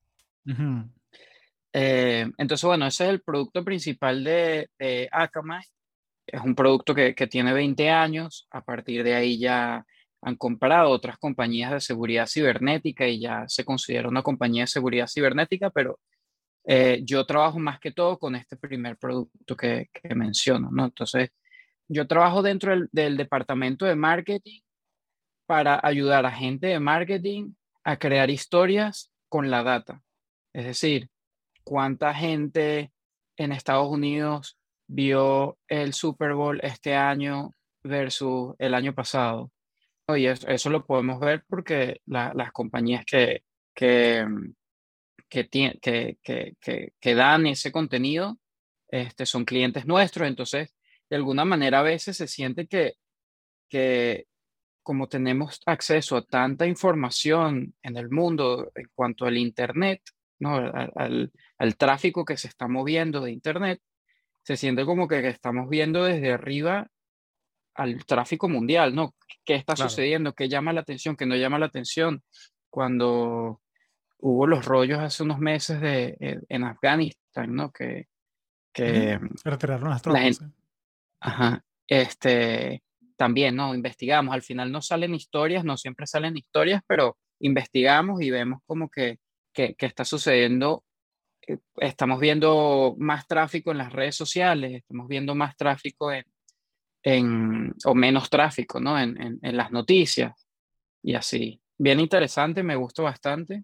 Eh, 1.73 2.29
entonces, 2.37 2.65
bueno, 2.65 2.85
ese 2.85 3.05
es 3.05 3.09
el 3.09 3.21
producto 3.21 3.63
principal 3.63 4.23
de, 4.23 4.69
de 4.77 5.09
Akamai. 5.11 5.63
Es 6.25 6.41
un 6.41 6.55
producto 6.55 6.93
que, 6.93 7.15
que, 7.15 7.27
tiene 7.27 7.53
20 7.53 7.89
años. 7.89 8.47
A 8.51 8.63
partir 8.63 9.03
de 9.03 9.15
ahí 9.15 9.39
ya 9.39 9.85
han 10.21 10.35
comprado 10.35 10.89
otras 10.89 11.17
compañías 11.17 11.71
de 11.71 11.81
seguridad 11.81 12.27
cibernética 12.27 13.07
y 13.07 13.19
ya 13.19 13.45
se 13.47 13.65
considera 13.65 14.07
una 14.07 14.21
compañía 14.21 14.63
de 14.63 14.67
seguridad 14.67 15.07
cibernética, 15.07 15.69
pero 15.69 15.99
eh, 16.65 17.01
yo 17.03 17.25
trabajo 17.25 17.59
más 17.59 17.79
que 17.79 17.91
todo 17.91 18.17
con 18.17 18.35
este 18.35 18.55
primer 18.55 18.97
producto 18.97 19.55
que, 19.55 19.89
que 19.91 20.15
menciono, 20.15 20.69
¿no? 20.71 20.85
Entonces, 20.85 21.31
yo 21.87 22.07
trabajo 22.07 22.41
dentro 22.41 22.71
del, 22.71 22.89
del, 22.91 23.17
departamento 23.17 23.85
de 23.85 23.95
marketing 23.95 24.61
para 25.45 25.79
ayudar 25.83 26.25
a 26.25 26.31
gente 26.31 26.67
de 26.67 26.79
marketing 26.79 27.53
a 27.83 27.97
crear 27.97 28.29
historias 28.29 29.11
con 29.29 29.51
la 29.51 29.63
data. 29.63 30.01
Es 30.53 30.65
decir, 30.65 31.09
cuánta 31.63 32.13
gente 32.13 32.91
en 33.37 33.51
Estados 33.51 33.89
Unidos 33.89 34.57
vio 34.87 35.57
el 35.67 35.93
Super 35.93 36.33
Bowl 36.33 36.59
este 36.61 36.95
año 36.95 37.51
versus 37.83 38.55
el 38.59 38.73
año 38.73 38.93
pasado. 38.93 39.51
Y 40.07 40.25
eso, 40.25 40.47
eso 40.47 40.69
lo 40.69 40.85
podemos 40.85 41.19
ver 41.19 41.43
porque 41.47 42.01
la, 42.05 42.33
las 42.35 42.51
compañías 42.51 43.05
que, 43.05 43.43
que, 43.73 44.27
que, 45.29 45.79
que, 46.21 46.93
que, 46.99 47.15
dan 47.15 47.47
ese 47.47 47.71
contenido 47.71 48.37
este, 48.89 49.25
son 49.25 49.45
clientes 49.45 49.85
nuestros, 49.85 50.27
entonces 50.27 50.73
de 51.13 51.17
alguna 51.17 51.45
manera 51.45 51.81
a 51.81 51.83
veces 51.83 52.17
se 52.17 52.27
siente 52.27 52.65
que, 52.65 52.95
que 53.69 54.25
como 54.81 55.07
tenemos 55.07 55.61
acceso 55.67 56.17
a 56.17 56.25
tanta 56.25 56.65
información 56.65 57.75
en 57.83 57.97
el 57.97 58.09
mundo 58.09 58.71
en 58.73 58.89
cuanto 58.95 59.27
al 59.27 59.37
Internet, 59.37 60.01
¿no? 60.39 60.55
al, 60.55 61.31
al, 61.59 61.77
tráfico 61.77 62.25
que 62.25 62.35
se 62.35 62.47
está 62.47 62.67
moviendo 62.67 63.21
de 63.21 63.31
Internet, 63.31 63.79
se 64.41 64.57
siente 64.57 64.85
como 64.85 65.07
que 65.07 65.27
estamos 65.27 65.69
viendo 65.69 66.03
desde 66.03 66.33
arriba 66.33 66.87
al 67.75 68.03
tráfico 68.05 68.49
mundial, 68.49 68.95
¿no? 68.95 69.13
¿Qué 69.45 69.53
está 69.53 69.75
sucediendo? 69.75 70.33
¿Qué 70.33 70.49
llama 70.49 70.73
la 70.73 70.81
atención? 70.81 71.15
¿Qué 71.15 71.27
no 71.27 71.35
llama 71.35 71.59
la 71.59 71.67
atención? 71.67 72.23
Cuando 72.71 73.61
hubo 74.17 74.47
los 74.47 74.65
rollos 74.65 74.97
hace 74.97 75.21
unos 75.21 75.37
meses 75.37 75.79
de, 75.79 76.17
eh, 76.19 76.39
en 76.49 76.63
Afganistán, 76.63 77.53
¿no? 77.53 77.71
Que, 77.71 78.07
que 78.73 79.19
retiraron 79.43 79.91
las 79.91 80.01
tropas. 80.01 80.41
Ajá. 81.23 81.63
Este, 81.87 82.83
también, 83.15 83.55
¿no? 83.55 83.73
Investigamos. 83.73 84.33
Al 84.33 84.41
final 84.41 84.71
no 84.71 84.81
salen 84.81 85.15
historias, 85.15 85.63
no 85.63 85.77
siempre 85.77 86.05
salen 86.05 86.37
historias, 86.37 86.83
pero 86.85 87.17
investigamos 87.39 88.21
y 88.21 88.29
vemos 88.29 88.61
como 88.65 88.89
que, 88.89 89.17
que, 89.53 89.73
que 89.75 89.85
está 89.85 90.03
sucediendo. 90.03 90.83
Eh, 91.47 91.57
estamos 91.77 92.19
viendo 92.19 92.95
más 92.97 93.25
tráfico 93.25 93.71
en 93.71 93.77
las 93.77 93.93
redes 93.93 94.15
sociales, 94.15 94.73
estamos 94.73 95.07
viendo 95.07 95.33
más 95.33 95.55
tráfico 95.55 96.11
en, 96.11 96.25
en, 97.01 97.73
o 97.85 97.95
menos 97.95 98.29
tráfico, 98.29 98.79
¿no? 98.79 98.99
En, 98.99 99.19
en, 99.21 99.39
en, 99.41 99.57
las 99.57 99.71
noticias 99.71 100.47
y 101.01 101.15
así. 101.15 101.61
Bien 101.77 101.99
interesante, 101.99 102.63
me 102.63 102.75
gustó 102.75 103.03
bastante 103.03 103.63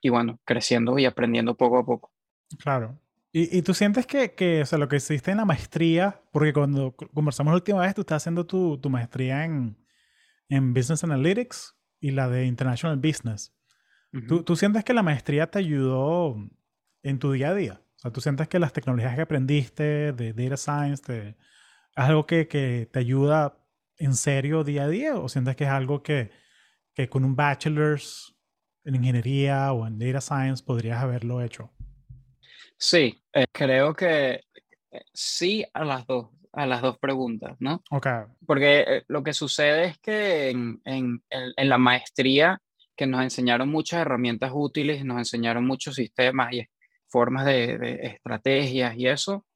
y 0.00 0.08
bueno, 0.08 0.40
creciendo 0.44 0.98
y 0.98 1.04
aprendiendo 1.04 1.56
poco 1.56 1.78
a 1.78 1.86
poco. 1.86 2.10
Claro. 2.58 2.98
¿Y, 3.32 3.58
y 3.58 3.62
tú 3.62 3.72
sientes 3.72 4.06
que, 4.06 4.34
que, 4.34 4.62
o 4.62 4.66
sea, 4.66 4.78
lo 4.78 4.88
que 4.88 4.96
hiciste 4.96 5.30
en 5.30 5.38
la 5.38 5.44
maestría, 5.44 6.20
porque 6.32 6.52
cuando 6.52 6.94
conversamos 7.14 7.52
la 7.52 7.56
última 7.56 7.80
vez, 7.80 7.94
tú 7.94 8.02
estás 8.02 8.22
haciendo 8.22 8.46
tu, 8.46 8.78
tu 8.78 8.90
maestría 8.90 9.44
en, 9.44 9.78
en 10.48 10.74
Business 10.74 11.02
Analytics 11.02 11.74
y 12.00 12.10
la 12.10 12.28
de 12.28 12.44
International 12.46 12.98
Business. 12.98 13.54
Uh 14.12 14.18
-huh. 14.18 14.28
¿Tú, 14.28 14.42
¿Tú 14.42 14.56
sientes 14.56 14.84
que 14.84 14.92
la 14.92 15.02
maestría 15.02 15.50
te 15.50 15.58
ayudó 15.58 16.36
en 17.02 17.18
tu 17.18 17.32
día 17.32 17.50
a 17.50 17.54
día? 17.54 17.80
O 17.96 17.98
sea, 17.98 18.10
¿tú 18.10 18.20
sientes 18.20 18.48
que 18.48 18.58
las 18.58 18.72
tecnologías 18.72 19.14
que 19.14 19.22
aprendiste 19.22 20.12
de 20.12 20.32
Data 20.34 20.56
Science 20.56 21.02
te, 21.02 21.36
¿Es 21.94 22.04
algo 22.04 22.26
que, 22.26 22.48
que, 22.48 22.88
te 22.90 22.98
ayuda 22.98 23.58
en 23.98 24.14
serio 24.14 24.64
día 24.64 24.84
a 24.84 24.88
día 24.88 25.16
o 25.16 25.28
sientes 25.28 25.56
que 25.56 25.64
es 25.64 25.70
algo 25.70 26.02
que, 26.02 26.30
que 26.94 27.08
con 27.08 27.24
un 27.24 27.36
bachelor's 27.36 28.34
en 28.84 28.94
ingeniería 28.94 29.72
o 29.72 29.86
en 29.86 29.98
data 29.98 30.20
science 30.20 30.64
podrías 30.64 31.02
haberlo 31.02 31.42
hecho? 31.42 31.70
Sí, 32.82 33.22
eh, 33.32 33.44
creo 33.52 33.94
que 33.94 34.42
eh, 34.90 35.04
sí 35.14 35.64
a 35.72 35.84
las 35.84 36.04
dos, 36.04 36.30
a 36.52 36.66
las 36.66 36.82
dos 36.82 36.98
preguntas, 36.98 37.56
¿no? 37.60 37.80
Ok. 37.92 38.08
Porque 38.44 38.80
eh, 38.80 39.04
lo 39.06 39.22
que 39.22 39.32
sucede 39.32 39.84
es 39.84 39.98
que 39.98 40.50
en, 40.50 40.80
en, 40.84 41.22
en, 41.30 41.68
la 41.68 41.78
maestría 41.78 42.60
que 42.96 43.06
nos 43.06 43.22
enseñaron 43.22 43.68
muchas 43.68 44.00
herramientas 44.00 44.50
útiles, 44.52 45.04
nos 45.04 45.18
enseñaron 45.18 45.64
muchos 45.64 45.94
sistemas 45.94 46.52
y 46.54 46.66
formas 47.06 47.46
de, 47.46 47.78
de 47.78 47.94
estrategias 48.02 48.96
y 48.96 49.06
eso, 49.06 49.46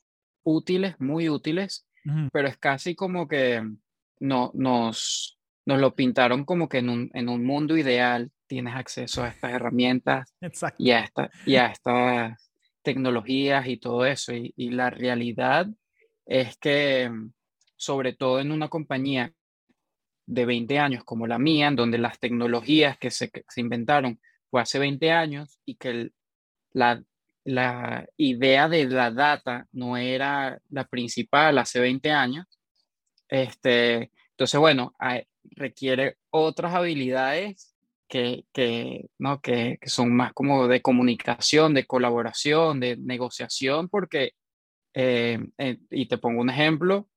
útiles, 0.45 0.95
muy 1.01 1.29
útiles, 1.29 1.85
pero 2.33 2.47
es 2.47 2.57
casi 2.59 2.95
como 2.95 3.27
que 3.27 3.61
no, 4.21 4.53
nos, 4.55 5.37
nos 5.65 5.81
lo 5.81 5.97
pintaron 5.97 6.45
como 6.45 6.69
que 6.69 6.79
en 6.79 6.91
un, 6.91 7.11
en 7.13 7.29
un 7.29 7.45
mundo 7.45 7.77
ideal 7.77 8.31
tienes 8.47 8.77
acceso 8.77 9.25
a 9.25 9.29
estas 9.31 9.53
herramientas 9.53 10.33
Exacto. 10.41 10.81
y 10.81 10.93
a, 10.93 11.01
esta, 11.01 11.31
y 11.45 11.57
a 11.57 11.67
estas 11.67 12.46
tecnologías 12.87 13.67
y 13.67 13.79
todo 13.79 14.07
eso. 14.07 14.33
Y, 14.33 14.71
la 14.71 14.91
realidad 14.91 15.67
es 16.25 16.57
que, 16.59 17.11
sobre 17.77 18.13
todo 18.15 18.41
en 18.41 18.53
una 18.53 18.69
compañía 18.69 19.33
de 20.27 20.47
20 20.47 20.79
años 20.79 21.05
como 21.05 21.27
la 21.27 21.39
mía, 21.39 21.69
en 21.69 21.77
donde 21.77 21.99
las 21.99 22.19
tecnologías 22.21 22.97
que 22.99 23.11
se, 23.11 23.31
se 23.49 23.61
inventaron 23.61 24.21
fue 24.51 24.61
hace 24.63 24.79
20 24.79 25.11
años 25.11 25.61
y 25.65 25.75
que 25.77 26.11
la 26.73 27.03
la 27.47 28.05
idea 28.17 28.69
de 28.69 28.87
la 28.87 29.13
data 29.13 29.69
no 29.71 29.97
era 29.97 30.61
la 30.69 30.85
principal 30.85 31.59
hace 31.59 31.79
20 31.79 32.11
años. 32.11 32.47
Este, 33.29 34.11
entonces, 34.31 34.59
bueno, 34.59 34.95
hay, 34.99 35.23
requiere 35.53 36.17
otras 36.31 36.75
habilidades 36.75 37.76
que, 38.09 38.45
que, 38.53 39.07
¿no? 39.19 39.41
que, 39.41 39.79
que, 39.81 39.89
son 39.89 40.15
más 40.15 40.33
como 40.33 40.69
de 40.69 40.83
comunicación, 40.83 41.75
de 41.75 41.87
colaboración, 41.87 42.81
de 42.81 42.97
negociación, 42.97 43.89
porque, 43.89 44.33
eh, 44.95 45.39
eh, 45.59 45.79
y 45.91 46.07
te 46.07 46.19
pongo 46.19 46.41
un 46.41 46.51
ejemplo, 46.51 47.09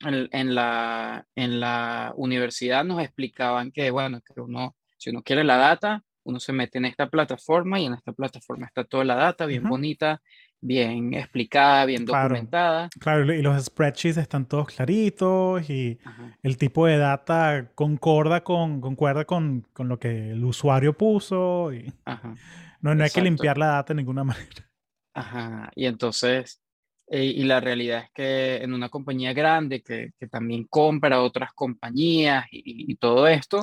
en, 0.00 0.28
en, 0.32 0.54
la, 0.54 1.26
en 1.34 1.60
la 1.60 2.12
universidad 2.16 2.84
nos 2.84 3.02
explicaban 3.02 3.72
que, 3.72 3.90
bueno, 3.90 4.20
que 4.20 4.40
uno, 4.40 4.76
si 4.96 5.10
uno 5.10 5.22
quiere 5.22 5.44
la 5.44 5.56
data, 5.56 6.02
uno 6.24 6.40
se 6.40 6.52
mete 6.52 6.78
en 6.78 6.86
esta 6.86 7.08
plataforma 7.08 7.78
y 7.78 7.86
en 7.86 7.94
esta 7.94 8.12
plataforma 8.12 8.66
está 8.66 8.84
toda 8.84 9.04
la 9.04 9.14
data 9.14 9.46
bien 9.46 9.62
uh 9.62 9.66
-huh. 9.66 9.70
bonita, 9.70 10.22
bien 10.64 11.12
explicada, 11.12 11.84
bien 11.84 12.06
claro, 12.06 12.30
documentada. 12.30 12.88
Claro, 12.98 13.32
y 13.32 13.42
los 13.42 13.62
spreadsheets 13.64 14.16
están 14.16 14.46
todos 14.46 14.68
claritos 14.68 15.68
y 15.68 15.98
Ajá. 16.04 16.38
el 16.42 16.56
tipo 16.56 16.86
de 16.86 16.96
data 16.96 17.70
concorda 17.74 18.42
con, 18.42 18.80
concuerda 18.80 19.26
con, 19.26 19.66
con 19.72 19.88
lo 19.88 19.98
que 19.98 20.30
el 20.30 20.42
usuario 20.42 20.96
puso. 20.96 21.72
Y 21.72 21.92
Ajá. 22.06 22.34
No, 22.80 22.94
no 22.94 23.04
hay 23.04 23.10
que 23.10 23.20
limpiar 23.20 23.58
la 23.58 23.66
data 23.66 23.92
de 23.92 23.98
ninguna 23.98 24.24
manera. 24.24 24.70
Ajá, 25.12 25.70
y 25.76 25.84
entonces, 25.84 26.60
eh, 27.08 27.24
y 27.24 27.44
la 27.44 27.60
realidad 27.60 28.04
es 28.04 28.10
que 28.12 28.56
en 28.56 28.72
una 28.72 28.88
compañía 28.88 29.32
grande 29.34 29.82
que, 29.82 30.12
que 30.18 30.26
también 30.28 30.64
compra 30.64 31.22
otras 31.22 31.52
compañías 31.52 32.46
y, 32.50 32.90
y 32.90 32.96
todo 32.96 33.28
esto, 33.28 33.62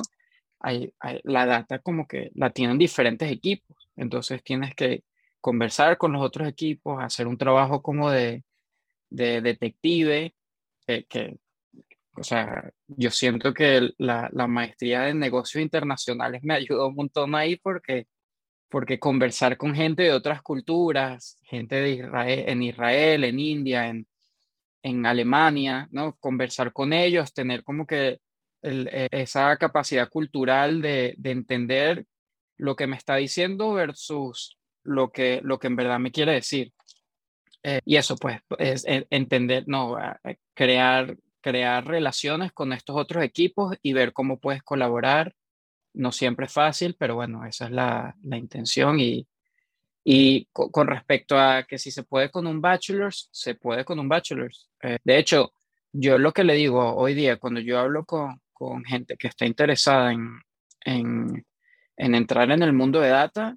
hay, 0.60 0.94
hay, 1.00 1.20
la 1.24 1.46
data 1.46 1.80
como 1.80 2.06
que 2.06 2.30
la 2.34 2.50
tienen 2.50 2.78
diferentes 2.78 3.30
equipos, 3.30 3.76
entonces 3.96 4.42
tienes 4.44 4.74
que 4.76 5.02
conversar 5.42 5.98
con 5.98 6.12
los 6.12 6.22
otros 6.22 6.48
equipos, 6.48 7.02
hacer 7.02 7.26
un 7.26 7.36
trabajo 7.38 7.82
como 7.82 8.10
de, 8.10 8.44
de 9.10 9.42
detective, 9.42 10.34
que, 10.86 11.04
que, 11.06 11.36
o 12.16 12.24
sea, 12.24 12.70
yo 12.88 13.10
siento 13.10 13.54
que 13.54 13.90
la, 13.98 14.30
la, 14.32 14.46
maestría 14.46 15.02
de 15.02 15.14
negocios 15.14 15.62
internacionales 15.62 16.42
me 16.44 16.54
ayudó 16.56 16.88
un 16.88 16.94
montón 16.96 17.34
ahí 17.34 17.56
porque, 17.56 18.06
porque 18.70 18.98
conversar 18.98 19.56
con 19.58 19.74
gente 19.74 20.04
de 20.04 20.12
otras 20.12 20.42
culturas, 20.42 21.38
gente 21.42 21.76
de 21.76 21.90
Israel, 21.90 22.44
en 22.48 22.62
Israel, 22.62 23.24
en 23.24 23.38
India, 23.40 23.88
en, 23.88 24.06
en 24.82 25.06
Alemania, 25.06 25.88
¿no? 25.90 26.16
Conversar 26.16 26.72
con 26.72 26.92
ellos, 26.92 27.34
tener 27.34 27.64
como 27.64 27.86
que 27.86 28.20
e, 28.62 29.08
esa 29.10 29.56
capacidad 29.56 30.08
cultural 30.08 30.80
de, 30.82 31.16
entender 31.24 32.06
lo 32.56 32.76
que 32.76 32.86
me 32.86 32.96
está 32.96 33.16
diciendo 33.16 33.72
versus 33.72 34.58
lo 34.84 35.10
que, 35.10 35.40
lo 35.42 35.58
que 35.58 35.68
en 35.68 35.76
verdad 35.76 35.98
me 35.98 36.12
quiere 36.12 36.32
decir. 36.32 36.72
Eh, 37.62 37.80
y 37.84 37.96
eso, 37.96 38.16
pues, 38.16 38.40
es 38.58 38.84
entender, 38.86 39.64
no, 39.66 39.96
crear, 40.54 41.16
crear 41.40 41.86
relaciones 41.86 42.52
con 42.52 42.72
estos 42.72 42.96
otros 42.96 43.22
equipos 43.24 43.76
y 43.82 43.92
ver 43.92 44.12
cómo 44.12 44.38
puedes 44.38 44.62
colaborar. 44.62 45.34
No 45.94 46.10
siempre 46.10 46.46
es 46.46 46.52
fácil, 46.52 46.96
pero 46.98 47.14
bueno, 47.14 47.44
esa 47.44 47.66
es 47.66 47.70
la, 47.70 48.16
la 48.22 48.36
intención. 48.36 48.98
Y, 48.98 49.26
y 50.04 50.46
con, 50.52 50.86
respecto 50.86 51.38
a 51.38 51.62
que 51.64 51.78
si 51.78 51.90
se 51.90 52.02
puede 52.02 52.30
con 52.30 52.46
un 52.46 52.60
bachelor's, 52.60 53.28
se 53.30 53.54
puede 53.54 53.84
con 53.84 53.98
un 53.98 54.08
bachelor's. 54.08 54.68
Eh, 54.82 54.98
de 55.04 55.18
hecho, 55.18 55.52
yo 55.92 56.18
lo 56.18 56.32
que 56.32 56.44
le 56.44 56.54
digo 56.54 56.94
hoy 56.94 57.14
día, 57.14 57.36
cuando 57.36 57.60
yo 57.60 57.78
hablo 57.78 58.04
con, 58.04 58.40
con 58.52 58.84
gente 58.84 59.16
que 59.16 59.28
está 59.28 59.46
interesada 59.46 60.12
en, 60.12 60.40
en, 60.80 61.46
en 61.96 62.14
entrar 62.14 62.50
en 62.50 62.62
el 62.62 62.72
mundo 62.72 63.00
de 63.00 63.10
data, 63.10 63.56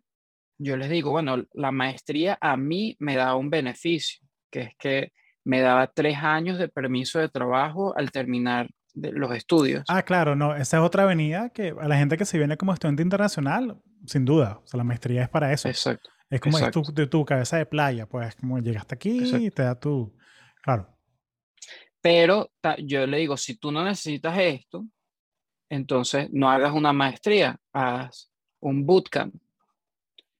yo 0.58 0.78
les 0.78 0.90
digo, 0.90 1.12
bueno, 1.12 1.44
la 1.54 1.72
maestría 1.72 2.38
a 2.42 2.58
mí 2.58 2.96
me 3.00 3.16
da 3.16 3.36
un 3.36 3.50
beneficio, 3.50 4.22
que 4.50 4.62
es 4.62 4.76
que 4.78 5.12
me 5.44 5.62
daba 5.62 5.88
tres 5.88 6.18
años 6.18 6.58
de 6.58 6.68
permiso 6.68 7.20
de 7.20 7.30
trabajo 7.30 7.96
al 7.98 8.12
terminar 8.12 8.70
de 8.94 9.12
los 9.12 9.36
estudios. 9.36 9.84
Ah, 9.88 10.04
claro, 10.04 10.36
no, 10.36 10.56
esa 10.56 10.78
es 10.78 10.84
otra 10.84 11.04
avenida 11.04 11.50
que 11.50 11.74
a 11.80 11.88
la 11.88 11.98
gente 11.98 12.18
que 12.18 12.26
se 12.26 12.38
viene 12.38 12.58
como 12.58 12.74
estudiante 12.74 13.04
internacional, 13.04 13.78
sin 14.06 14.26
duda, 14.26 14.60
o 14.64 14.68
sea, 14.68 14.78
la 14.78 14.84
maestría 14.84 15.24
es 15.24 15.30
para 15.30 15.52
eso. 15.52 15.68
Exacto. 15.68 16.10
Es 16.30 16.42
como 16.42 16.58
es 16.58 16.72
tu, 16.72 16.82
de 16.82 17.06
tu 17.06 17.24
cabeza 17.24 17.58
de 17.58 17.66
playa, 17.66 18.08
pues 18.08 18.36
como 18.36 18.58
llegaste 18.60 18.96
aquí 18.96 19.46
y 19.46 19.52
te 19.52 19.64
da 19.64 19.80
tu, 19.80 20.16
claro. 20.64 20.90
Pero 22.02 22.52
yo 22.80 23.06
le 23.06 23.18
digo, 23.18 23.38
si 23.38 23.58
tú 23.58 23.72
no 23.72 23.84
necesitas 23.84 24.38
esto, 24.38 24.86
entonces 25.70 26.30
no 26.32 26.50
hagas 26.50 26.74
una 26.74 26.94
maestría, 26.94 27.58
haz 27.74 28.32
un 28.60 28.86
bootcamp. 28.86 29.36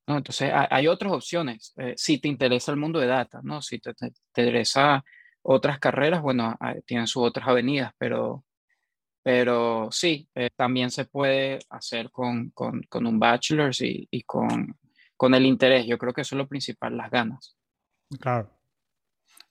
¿No? 0.08 0.18
Entonces 0.18 0.52
hay, 0.54 0.88
otras 0.88 1.12
opciones. 1.12 1.74
Eh, 1.78 1.94
si 1.98 2.20
te 2.20 2.28
interesa 2.28 2.72
el 2.72 2.78
mundo 2.78 3.00
de 3.00 3.08
data, 3.08 3.40
¿no? 3.44 3.62
si 3.62 3.80
te, 3.80 3.94
te, 3.94 4.08
interesa 4.08 5.04
otras 5.42 5.80
carreras, 5.80 6.22
bueno, 6.22 6.58
tienen 6.86 7.08
sus 7.08 7.24
otras 7.24 7.48
avenidas, 7.48 7.94
pero, 7.98 8.44
pero 9.24 9.90
sí, 9.92 10.28
eh, 10.36 10.50
también 10.56 10.90
se 10.90 11.06
puede 11.06 11.60
hacer 11.70 12.10
con, 12.12 12.50
con, 12.52 12.82
con 12.84 13.06
un 13.06 13.20
bachelor's 13.20 13.82
y, 13.82 14.08
y, 14.10 14.22
con, 14.24 14.76
con 15.16 15.34
el 15.36 15.46
interés. 15.46 15.86
Yo 15.86 15.98
creo 15.98 16.14
que 16.14 16.22
eso 16.22 16.36
es 16.36 16.38
lo 16.38 16.48
principal, 16.48 16.98
las 16.98 17.12
ganas. 17.12 17.56
Claro. 18.20 18.52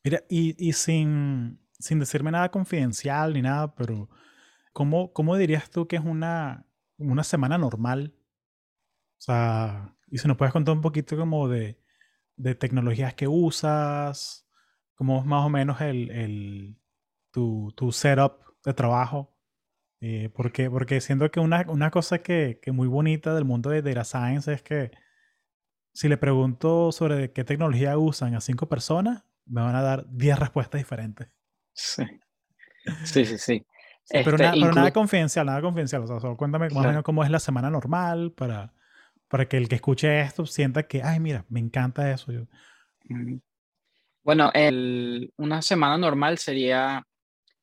Mira, 0.02 0.22
y, 0.28 0.68
y 0.68 0.72
sin, 0.72 1.60
sin 1.78 1.98
decirme 1.98 2.30
nada 2.30 2.50
confidencial 2.50 3.32
ni 3.32 3.42
nada, 3.42 3.74
pero 3.74 4.08
¿cómo, 4.72 5.12
cómo 5.12 5.36
dirías 5.36 5.70
tú 5.70 5.86
que 5.86 5.96
es 5.96 6.04
una, 6.04 6.66
una 6.98 7.24
semana 7.24 7.56
normal? 7.56 8.14
O 9.18 9.22
sea, 9.24 9.94
y 10.14 10.18
si 10.18 10.28
nos 10.28 10.36
puedes 10.36 10.52
contar 10.52 10.76
un 10.76 10.80
poquito 10.80 11.16
como 11.16 11.48
de, 11.48 11.76
de 12.36 12.54
tecnologías 12.54 13.14
que 13.14 13.26
usas, 13.26 14.46
cómo 14.94 15.18
es 15.18 15.26
más 15.26 15.44
o 15.44 15.50
menos 15.50 15.80
el, 15.80 16.08
el 16.12 16.76
tu, 17.32 17.72
tu, 17.74 17.90
setup 17.90 18.34
de 18.64 18.74
trabajo. 18.74 19.36
Eh, 20.00 20.30
porque, 20.32 20.70
porque 20.70 21.00
siento 21.00 21.28
que 21.32 21.40
una, 21.40 21.64
una 21.66 21.90
cosa 21.90 22.18
que, 22.18 22.60
que 22.62 22.70
muy 22.70 22.86
bonita 22.86 23.34
del 23.34 23.44
mundo 23.44 23.70
de 23.70 23.82
Data 23.82 24.04
Science 24.04 24.52
es 24.52 24.62
que 24.62 24.92
si 25.92 26.08
le 26.08 26.16
pregunto 26.16 26.92
sobre 26.92 27.32
qué 27.32 27.42
tecnología 27.42 27.98
usan 27.98 28.36
a 28.36 28.40
cinco 28.40 28.68
personas, 28.68 29.24
me 29.46 29.62
van 29.62 29.74
a 29.74 29.82
dar 29.82 30.06
diez 30.08 30.38
respuestas 30.38 30.80
diferentes. 30.80 31.26
Sí. 31.72 32.04
Sí, 33.02 33.24
sí, 33.24 33.38
sí. 33.38 33.66
pero, 34.08 34.38
nada, 34.38 34.52
pero, 34.52 34.72
nada, 34.74 34.92
confidencial, 34.92 35.44
nada 35.44 35.60
confidencial. 35.60 36.04
O 36.04 36.06
sea, 36.06 36.20
solo 36.20 36.36
cuéntame 36.36 36.68
más 36.68 36.84
o 36.84 36.88
menos 36.88 37.02
cómo 37.02 37.24
es 37.24 37.30
la 37.30 37.40
semana 37.40 37.68
normal 37.68 38.30
para, 38.30 38.72
para 39.28 39.46
que 39.48 39.56
el 39.56 39.68
que 39.68 39.76
escuche 39.76 40.20
esto 40.20 40.46
sienta 40.46 40.84
que, 40.84 41.02
ay, 41.02 41.20
mira, 41.20 41.44
me 41.48 41.60
encanta 41.60 42.10
eso. 42.12 42.32
Bueno, 44.22 44.50
el, 44.54 45.32
una 45.36 45.60
semana 45.62 45.98
normal 45.98 46.38
sería 46.38 47.04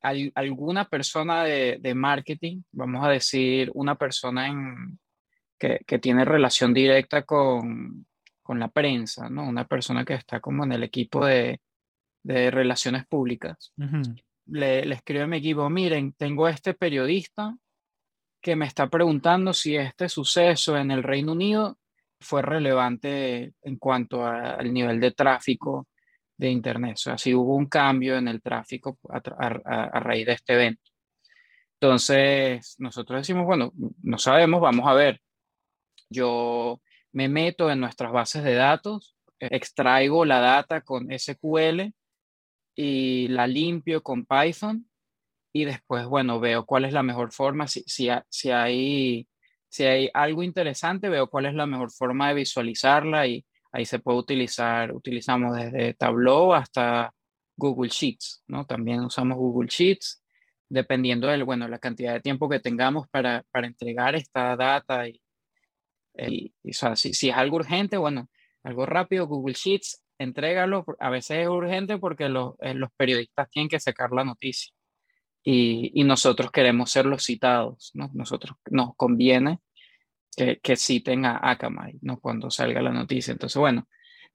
alguna 0.01 0.85
persona 0.85 1.43
de, 1.43 1.77
de, 1.79 1.95
marketing, 1.95 2.63
vamos 2.71 3.05
a 3.05 3.09
decir, 3.09 3.69
una 3.73 3.95
persona 3.95 4.47
en, 4.47 4.99
que, 5.59 5.81
que 5.85 5.99
tiene 5.99 6.25
relación 6.25 6.73
directa 6.73 7.23
con, 7.23 8.05
con 8.41 8.59
la 8.59 8.67
prensa, 8.67 9.29
¿no? 9.29 9.47
Una 9.47 9.65
persona 9.65 10.03
que 10.03 10.15
está 10.15 10.39
como 10.39 10.63
en 10.63 10.71
el 10.71 10.83
equipo 10.83 11.25
de, 11.25 11.61
de 12.23 12.51
relaciones 12.51 13.05
públicas. 13.07 13.73
le, 14.45 14.85
le 14.85 14.95
escribo 14.95 15.23
a 15.23 15.27
mi 15.27 15.37
equipo, 15.37 15.69
miren, 15.69 16.13
tengo 16.13 16.47
este 16.47 16.73
periodista 16.73 17.55
que 18.41 18.55
me 18.55 18.65
está 18.65 18.89
preguntando 18.89 19.53
si 19.53 19.75
este 19.75 20.09
suceso 20.09 20.75
en 20.77 20.91
el 20.91 21.03
Reino 21.03 21.33
Unido 21.33 21.77
fue 22.19 22.41
relevante 22.41 23.53
en 23.61 23.77
cuanto 23.77 24.25
al 24.25 24.73
nivel 24.73 24.99
de 24.99 25.11
tráfico 25.11 25.87
de 26.37 26.49
Internet. 26.49 26.93
O 26.95 26.97
sea, 26.97 27.17
si 27.17 27.33
hubo 27.33 27.55
un 27.55 27.67
cambio 27.67 28.17
en 28.17 28.27
el 28.27 28.41
tráfico 28.41 28.97
a, 29.09 29.17
a, 29.17 29.99
raíz 29.99 30.25
de 30.25 30.33
este 30.33 30.53
evento. 30.53 30.91
Entonces, 31.79 32.75
nosotros 32.79 33.21
decimos, 33.21 33.45
bueno, 33.45 33.73
no 34.03 34.17
sabemos, 34.17 34.61
vamos 34.61 34.87
a 34.87 34.93
ver. 34.93 35.21
Yo 36.09 36.81
me 37.11 37.27
meto 37.27 37.71
en 37.71 37.79
nuestras 37.79 38.11
bases 38.11 38.43
de 38.43 38.53
datos, 38.55 39.15
extraigo 39.39 40.25
la 40.25 40.39
data 40.39 40.81
con 40.81 41.07
SQL 41.11 41.93
y 42.75 43.27
la 43.29 43.47
limpio 43.47 44.03
con 44.03 44.25
Python 44.25 44.90
y 45.53 45.65
después, 45.65 46.05
bueno, 46.05 46.39
veo 46.39 46.65
cuál 46.65 46.85
es 46.85 46.93
la 46.93 47.03
mejor 47.03 47.31
forma, 47.31 47.67
si, 47.67 47.83
si, 47.85 48.09
si, 48.29 48.51
hay, 48.51 49.27
si 49.69 49.83
hay 49.83 50.09
algo 50.13 50.43
interesante, 50.43 51.09
veo 51.09 51.27
cuál 51.29 51.45
es 51.47 51.53
la 51.53 51.65
mejor 51.65 51.91
forma 51.91 52.29
de 52.29 52.35
visualizarla 52.35 53.27
y 53.27 53.45
ahí 53.71 53.85
se 53.85 53.99
puede 53.99 54.19
utilizar, 54.19 54.93
utilizamos 54.93 55.55
desde 55.57 55.93
Tableau 55.93 56.53
hasta 56.53 57.13
Google 57.57 57.89
Sheets, 57.89 58.43
¿no? 58.47 58.65
También 58.65 59.01
usamos 59.01 59.37
Google 59.37 59.69
Sheets, 59.69 60.23
dependiendo 60.69 61.27
de, 61.27 61.43
bueno, 61.43 61.67
la 61.67 61.79
cantidad 61.79 62.13
de 62.13 62.21
tiempo 62.21 62.49
que 62.49 62.59
tengamos 62.59 63.07
para, 63.09 63.43
para 63.51 63.67
entregar 63.67 64.15
esta 64.15 64.55
data 64.55 65.07
y, 65.07 65.21
y, 66.17 66.53
o 66.69 66.73
sea, 66.73 66.95
si, 66.95 67.13
si, 67.13 67.29
es 67.29 67.35
algo 67.35 67.57
urgente, 67.57 67.97
bueno, 67.97 68.29
algo 68.63 68.85
rápido, 68.85 69.27
Google 69.27 69.55
Sheets, 69.55 70.01
entrégalo. 70.17 70.85
A 70.99 71.09
veces 71.09 71.39
es 71.39 71.47
urgente 71.47 71.97
porque 71.97 72.29
los, 72.29 72.55
eh, 72.61 72.73
los 72.73 72.89
periodistas 72.95 73.49
tienen 73.49 73.69
que 73.69 73.79
sacar 73.79 74.11
la 74.11 74.23
noticia 74.23 74.73
y, 75.43 75.91
y, 75.99 76.03
nosotros 76.03 76.51
queremos 76.51 76.91
ser 76.91 77.05
los 77.05 77.23
citados, 77.23 77.91
¿no? 77.93 78.09
Nosotros 78.13 78.55
nos 78.69 78.95
conviene 78.95 79.59
que, 80.35 80.59
que 80.59 80.75
citen 80.75 81.25
a 81.25 81.39
Akamai, 81.41 81.97
¿no? 82.01 82.19
Cuando 82.19 82.51
salga 82.51 82.81
la 82.81 82.91
noticia. 82.91 83.31
Entonces, 83.31 83.59
bueno, 83.59 83.87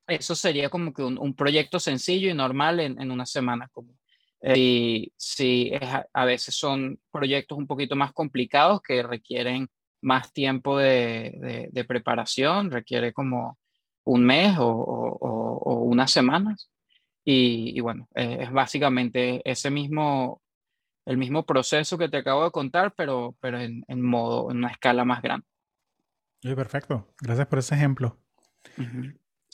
eso 0.07 0.35
sería 0.35 0.69
como 0.69 0.93
que 0.93 1.03
un, 1.03 1.19
un 1.19 1.35
proyecto 1.35 1.81
sencillo 1.81 2.31
y 2.31 2.35
normal 2.35 2.81
en, 2.81 3.01
en 3.01 3.11
una 3.11 3.27
semana 3.27 3.69
común. 3.69 3.99
Eh, 4.41 4.59
y 4.59 5.13
si 5.17 5.71
es, 5.73 5.89
a 6.13 6.25
veces 6.25 6.55
son 6.57 7.01
proyectos 7.11 7.59
un 7.59 7.67
poquito 7.67 7.97
más 7.97 8.13
complicados 8.13 8.81
que 8.83 9.03
requieren 9.03 9.69
más 10.03 10.33
tiempo 10.33 10.79
de, 10.79 11.69
de, 11.73 11.85
preparación, 11.85 12.71
requiere 12.71 13.13
como 13.13 13.59
un 14.05 14.25
mes 14.25 14.57
o, 14.59 14.69
o, 14.69 15.59
o 15.59 15.75
unas 15.83 16.11
semanas. 16.11 16.71
Y, 17.25 17.77
y 17.77 17.81
bueno, 17.81 18.09
eh, 18.15 18.39
es 18.43 18.53
básicamente 18.53 19.43
ese 19.45 19.71
mismo, 19.71 20.41
el 21.07 21.17
mismo 21.17 21.47
proceso 21.47 21.97
que 21.97 22.09
te 22.09 22.19
acabo 22.19 22.45
de 22.45 22.51
contar, 22.51 22.93
pero, 22.97 23.37
pero 23.41 23.61
en, 23.61 23.85
en 23.89 24.03
modo, 24.03 24.51
en 24.51 24.59
una 24.59 24.69
escala 24.69 25.05
más 25.05 25.23
grande. 25.23 25.47
Sí, 26.43 26.55
perfecto. 26.55 27.07
Gracias 27.21 27.47
por 27.47 27.61
ese 27.61 27.77
ejemplo. 27.77 28.19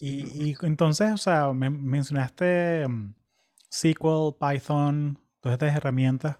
y, 0.01 0.51
y, 0.51 0.57
entonces, 0.63 1.13
o 1.13 1.19
sea, 1.19 1.53
me 1.53 1.69
mencionaste 1.71 2.87
um, 2.87 3.15
SQL, 3.71 4.35
Python, 4.41 5.19
todas 5.41 5.55
estas 5.55 5.77
herramientas. 5.77 6.39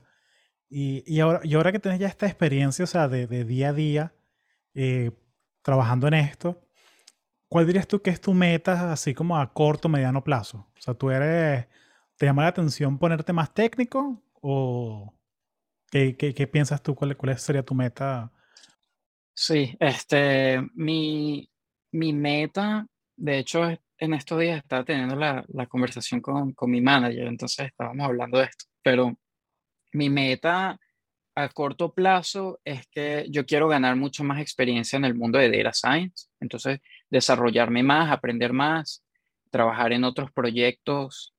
Y, 0.69 1.05
y, 1.07 1.21
ahora, 1.21 1.41
y 1.45 1.55
ahora 1.55 1.73
que 1.73 1.79
tienes 1.79 2.01
ya 2.01 2.09
esta 2.09 2.27
experiencia, 2.27 2.85
o 2.85 2.89
sea, 2.89 3.07
de, 3.07 3.27
de 3.27 3.45
día 3.45 3.69
a 3.69 3.73
día, 3.75 4.15
eh, 4.75 5.13
trabajando 5.61 6.09
en 6.09 6.15
esto, 6.15 6.59
¿cuál 7.49 7.67
dirías 7.67 7.87
tú 7.87 8.01
que 8.01 8.09
es 8.09 8.21
tu 8.21 8.33
meta 8.33 8.93
así 8.93 9.13
como 9.13 9.39
a 9.39 9.53
corto, 9.53 9.91
mediano 9.91 10.25
plazo? 10.25 10.67
O 10.75 10.81
sea, 10.81 10.95
tú 10.95 11.11
eres, 11.11 11.67
¿te 12.17 12.25
llama 12.25 12.43
la 12.43 12.49
atención 12.49 12.99
ponerte 12.99 13.35
más 13.35 13.53
técnico 13.53 14.23
o 14.43 15.15
qué, 15.91 16.17
qué, 16.17 16.35
qué 16.35 16.47
piensas 16.47 16.83
tú? 16.83 16.95
¿Cuál, 16.95 17.17
¿Cuál 17.17 17.39
sería 17.39 17.65
tu 17.65 17.75
meta? 17.75 18.31
Sí, 19.35 19.75
este, 19.81 20.61
mi, 20.75 21.49
mi 21.93 22.13
meta, 22.13 22.87
de 23.17 23.39
hecho, 23.39 23.65
en 23.99 24.15
estos 24.15 24.39
días 24.39 24.59
estaba 24.59 24.85
teniendo 24.85 25.17
la, 25.17 25.45
la 25.49 25.67
conversación 25.67 26.21
con, 26.21 26.53
con 26.53 26.71
mi 26.71 26.81
manager, 26.81 27.27
entonces 27.27 27.67
estábamos 27.67 28.05
hablando 28.05 28.39
de 28.39 28.45
esto, 28.45 28.67
pero 28.83 29.17
mi 29.93 30.11
meta 30.11 30.79
a 31.35 31.49
corto 31.49 31.95
plazo 31.95 32.61
es 32.65 32.87
que 32.89 33.27
yo 33.31 33.47
quiero 33.47 33.69
ganar 33.69 33.97
mucho 33.97 34.23
más 34.25 34.41
experiencia 34.41 34.97
en 34.97 35.05
el 35.05 35.15
mundo 35.15 35.39
de 35.39 35.51
data 35.51 35.73
science, 35.73 36.29
entonces 36.41 36.81
desarrollarme 37.09 37.83
más, 37.83 38.11
aprender 38.11 38.53
más, 38.53 39.03
trabajar 39.51 39.93
en 39.93 40.05
otros 40.05 40.31
proyectos 40.33 41.35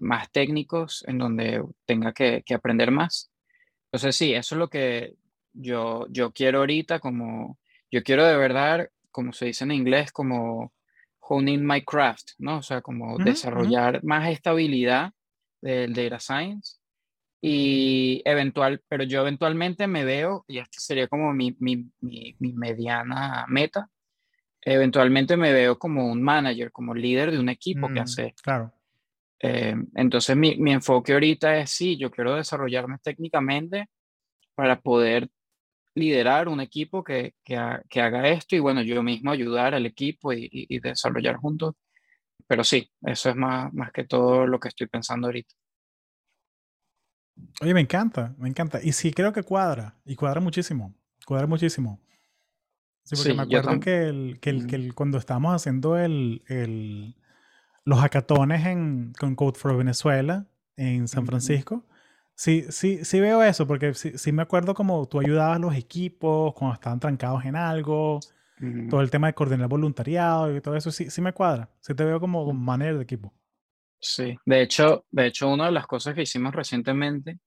más 0.00 0.30
técnicos 0.30 1.04
en 1.06 1.18
donde 1.18 1.62
tenga 1.86 2.12
que, 2.12 2.42
que, 2.44 2.54
aprender 2.54 2.90
más. 2.90 3.30
Entonces 3.86 4.16
sí, 4.16 4.34
eso 4.34 4.54
es 4.54 4.58
lo 4.58 4.68
que 4.68 5.14
yo, 5.52 6.06
yo 6.10 6.32
quiero 6.32 6.60
ahorita, 6.60 7.00
como 7.00 7.58
yo 7.90 8.02
quiero 8.02 8.24
de 8.24 8.36
verdad, 8.36 8.88
como 9.10 9.32
se 9.32 9.46
dice 9.46 9.64
en 9.64 9.72
inglés, 9.72 10.12
como 10.12 10.72
honing 11.20 11.64
my 11.64 11.82
craft, 11.82 12.30
¿no? 12.38 12.58
O 12.58 12.62
sea, 12.62 12.80
como 12.80 13.16
desarrollar 13.18 14.02
más 14.02 14.28
estabilidad 14.28 15.12
del 15.60 15.94
data 15.94 16.18
science 16.18 16.78
y 17.40 18.22
eventual, 18.24 18.82
pero 18.88 19.04
yo 19.04 19.22
eventualmente 19.22 19.86
me 19.86 20.04
veo, 20.04 20.44
y 20.48 20.58
esta 20.58 20.80
sería 20.80 21.08
como 21.08 21.32
mi, 21.32 21.56
mi, 21.58 21.88
mi, 22.00 22.34
mi, 22.38 22.52
mediana 22.52 23.46
meta, 23.48 23.88
eventualmente 24.60 25.36
me 25.36 25.52
veo 25.52 25.78
como 25.78 26.06
un 26.06 26.22
manager, 26.22 26.70
como 26.70 26.94
líder 26.94 27.30
de 27.30 27.38
un 27.38 27.48
equipo 27.48 27.88
que 27.88 28.00
mm, 28.00 28.02
hace. 28.02 28.34
Claro. 28.42 28.72
Eh, 29.42 29.74
entonces 29.94 30.36
mi, 30.36 30.56
mi, 30.56 30.72
enfoque 30.72 31.14
ahorita 31.14 31.58
es, 31.58 31.70
sí, 31.70 31.96
yo 31.96 32.10
quiero 32.10 32.34
desarrollarme 32.34 32.98
técnicamente 33.02 33.88
para 34.54 34.80
poder 34.80 35.30
liderar 35.94 36.48
un 36.48 36.60
equipo 36.60 37.02
que, 37.02 37.34
que, 37.44 37.58
que 37.88 38.00
haga 38.00 38.28
esto 38.28 38.54
y 38.54 38.60
bueno, 38.60 38.82
yo 38.82 39.02
mismo 39.02 39.30
ayudar 39.30 39.74
al 39.74 39.86
equipo 39.86 40.32
y, 40.32 40.44
y, 40.44 40.76
y 40.76 40.80
desarrollar 40.80 41.36
juntos. 41.36 41.74
Pero 42.46 42.64
sí, 42.64 42.90
eso 43.02 43.30
es 43.30 43.36
más, 43.36 43.72
más 43.72 43.92
que 43.92 44.04
todo 44.04 44.46
lo 44.46 44.58
que 44.60 44.68
estoy 44.68 44.88
pensando 44.88 45.28
ahorita. 45.28 45.54
Oye, 47.60 47.74
me 47.74 47.80
encanta, 47.80 48.34
me 48.38 48.48
encanta. 48.48 48.80
Y 48.82 48.92
sí, 48.92 49.12
creo 49.12 49.32
que 49.32 49.42
cuadra, 49.42 49.98
y 50.04 50.16
cuadra 50.16 50.40
muchísimo, 50.40 50.94
cuadra 51.24 51.46
muchísimo. 51.46 52.00
Sí, 53.04 53.16
porque 53.16 53.34
me 53.34 53.42
acuerdo 53.42 53.80
que, 53.80 54.08
el, 54.08 54.38
que, 54.40 54.50
el, 54.50 54.66
que 54.66 54.76
el, 54.76 54.94
cuando 54.94 55.18
estábamos 55.18 55.54
haciendo 55.54 55.98
el, 55.98 56.42
el, 56.48 57.16
los 57.90 57.98
hackatones 57.98 58.64
en, 58.66 59.12
con 59.18 59.34
Code 59.34 59.58
for 59.58 59.76
Venezuela 59.76 60.46
en 60.76 61.08
San 61.08 61.26
Francisco, 61.26 61.84
sí, 62.36 62.64
sí, 62.68 63.04
sí 63.04 63.18
veo 63.18 63.42
eso, 63.42 63.66
porque 63.66 63.94
sí, 63.94 64.12
sí, 64.16 64.30
me 64.30 64.42
acuerdo 64.42 64.74
como 64.74 65.08
tú 65.08 65.18
ayudabas 65.18 65.56
a 65.56 65.58
los 65.58 65.74
equipos 65.74 66.54
cuando 66.54 66.74
estaban 66.74 67.00
trancados 67.00 67.44
en 67.44 67.56
algo, 67.56 68.20
todo 68.88 69.00
el 69.00 69.10
tema 69.10 69.26
de 69.26 69.34
coordinar 69.34 69.68
voluntariado 69.68 70.54
y 70.54 70.60
todo 70.60 70.76
eso, 70.76 70.92
sí, 70.92 71.10
sí 71.10 71.20
me 71.20 71.32
cuadra. 71.32 71.68
Sí 71.80 71.92
te 71.94 72.04
veo 72.04 72.20
como 72.20 72.44
un 72.44 72.64
manager 72.64 72.96
de 72.98 73.02
equipo. 73.02 73.34
Sí, 73.98 74.36
de 74.46 74.62
hecho, 74.62 75.04
de 75.10 75.26
hecho, 75.26 75.48
una 75.48 75.66
de 75.66 75.72
las 75.72 75.86
cosas 75.88 76.14
que 76.14 76.22
hicimos 76.22 76.54
recientemente, 76.54 77.38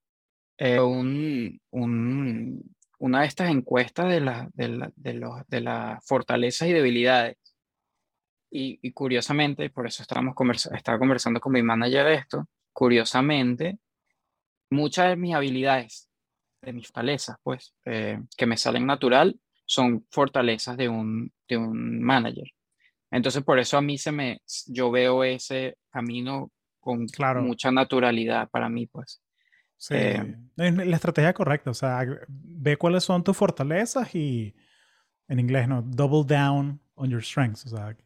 eh, 0.58 0.80
un, 0.80 1.58
un, 1.70 2.76
una 3.00 3.22
de 3.22 3.28
estas 3.28 3.50
encuestas 3.50 4.10
de, 4.10 4.20
la, 4.20 4.50
de, 4.54 4.68
la, 4.68 4.92
de, 4.96 5.14
los, 5.14 5.48
de 5.48 5.62
las 5.62 6.06
fortalezas 6.06 6.68
y 6.68 6.74
debilidades. 6.74 7.38
Y, 8.56 8.78
y 8.84 8.92
curiosamente, 8.92 9.68
por 9.72 9.88
eso 9.88 10.04
estábamos 10.04 10.36
conversa 10.36 10.76
estaba 10.76 11.00
conversando 11.00 11.40
con 11.40 11.54
mi 11.54 11.64
manager 11.64 12.06
de 12.06 12.14
esto, 12.14 12.48
curiosamente, 12.72 13.80
muchas 14.70 15.10
de 15.10 15.16
mis 15.16 15.34
habilidades, 15.34 16.08
de 16.62 16.72
mis 16.72 16.86
fortalezas, 16.86 17.38
pues, 17.42 17.74
eh, 17.86 18.22
que 18.38 18.46
me 18.46 18.56
salen 18.56 18.86
natural, 18.86 19.40
son 19.66 20.06
fortalezas 20.12 20.78
de 20.78 20.88
un, 20.88 21.34
de 21.48 21.58
un 21.58 22.00
manager. 22.04 22.46
Entonces, 23.10 23.44
por 23.44 23.58
eso 23.58 23.76
a 23.76 23.82
mí 23.82 23.98
se 23.98 24.12
me, 24.12 24.44
yo 24.68 24.92
veo 24.92 25.24
ese 25.24 25.80
camino 25.90 26.52
con 26.80 27.08
claro. 27.08 27.42
mucha 27.42 27.72
naturalidad 27.72 28.52
para 28.52 28.70
mí, 28.70 28.86
pues. 28.86 29.20
Sí, 29.78 29.96
eh, 29.96 30.38
la 30.58 30.96
estrategia 30.96 31.34
correcta, 31.34 31.72
o 31.72 31.74
sea, 31.74 32.06
ve 32.28 32.78
cuáles 32.78 33.04
son 33.04 33.24
tus 33.24 33.36
fortalezas 33.36 34.14
y 34.14 34.56
en 35.28 35.40
inglés, 35.40 35.68
¿no? 35.68 35.82
Double 35.82 36.24
down 36.24 36.80
on 36.94 37.10
your 37.10 37.24
strengths, 37.24 37.66
o 37.66 37.70
sea, 37.70 37.98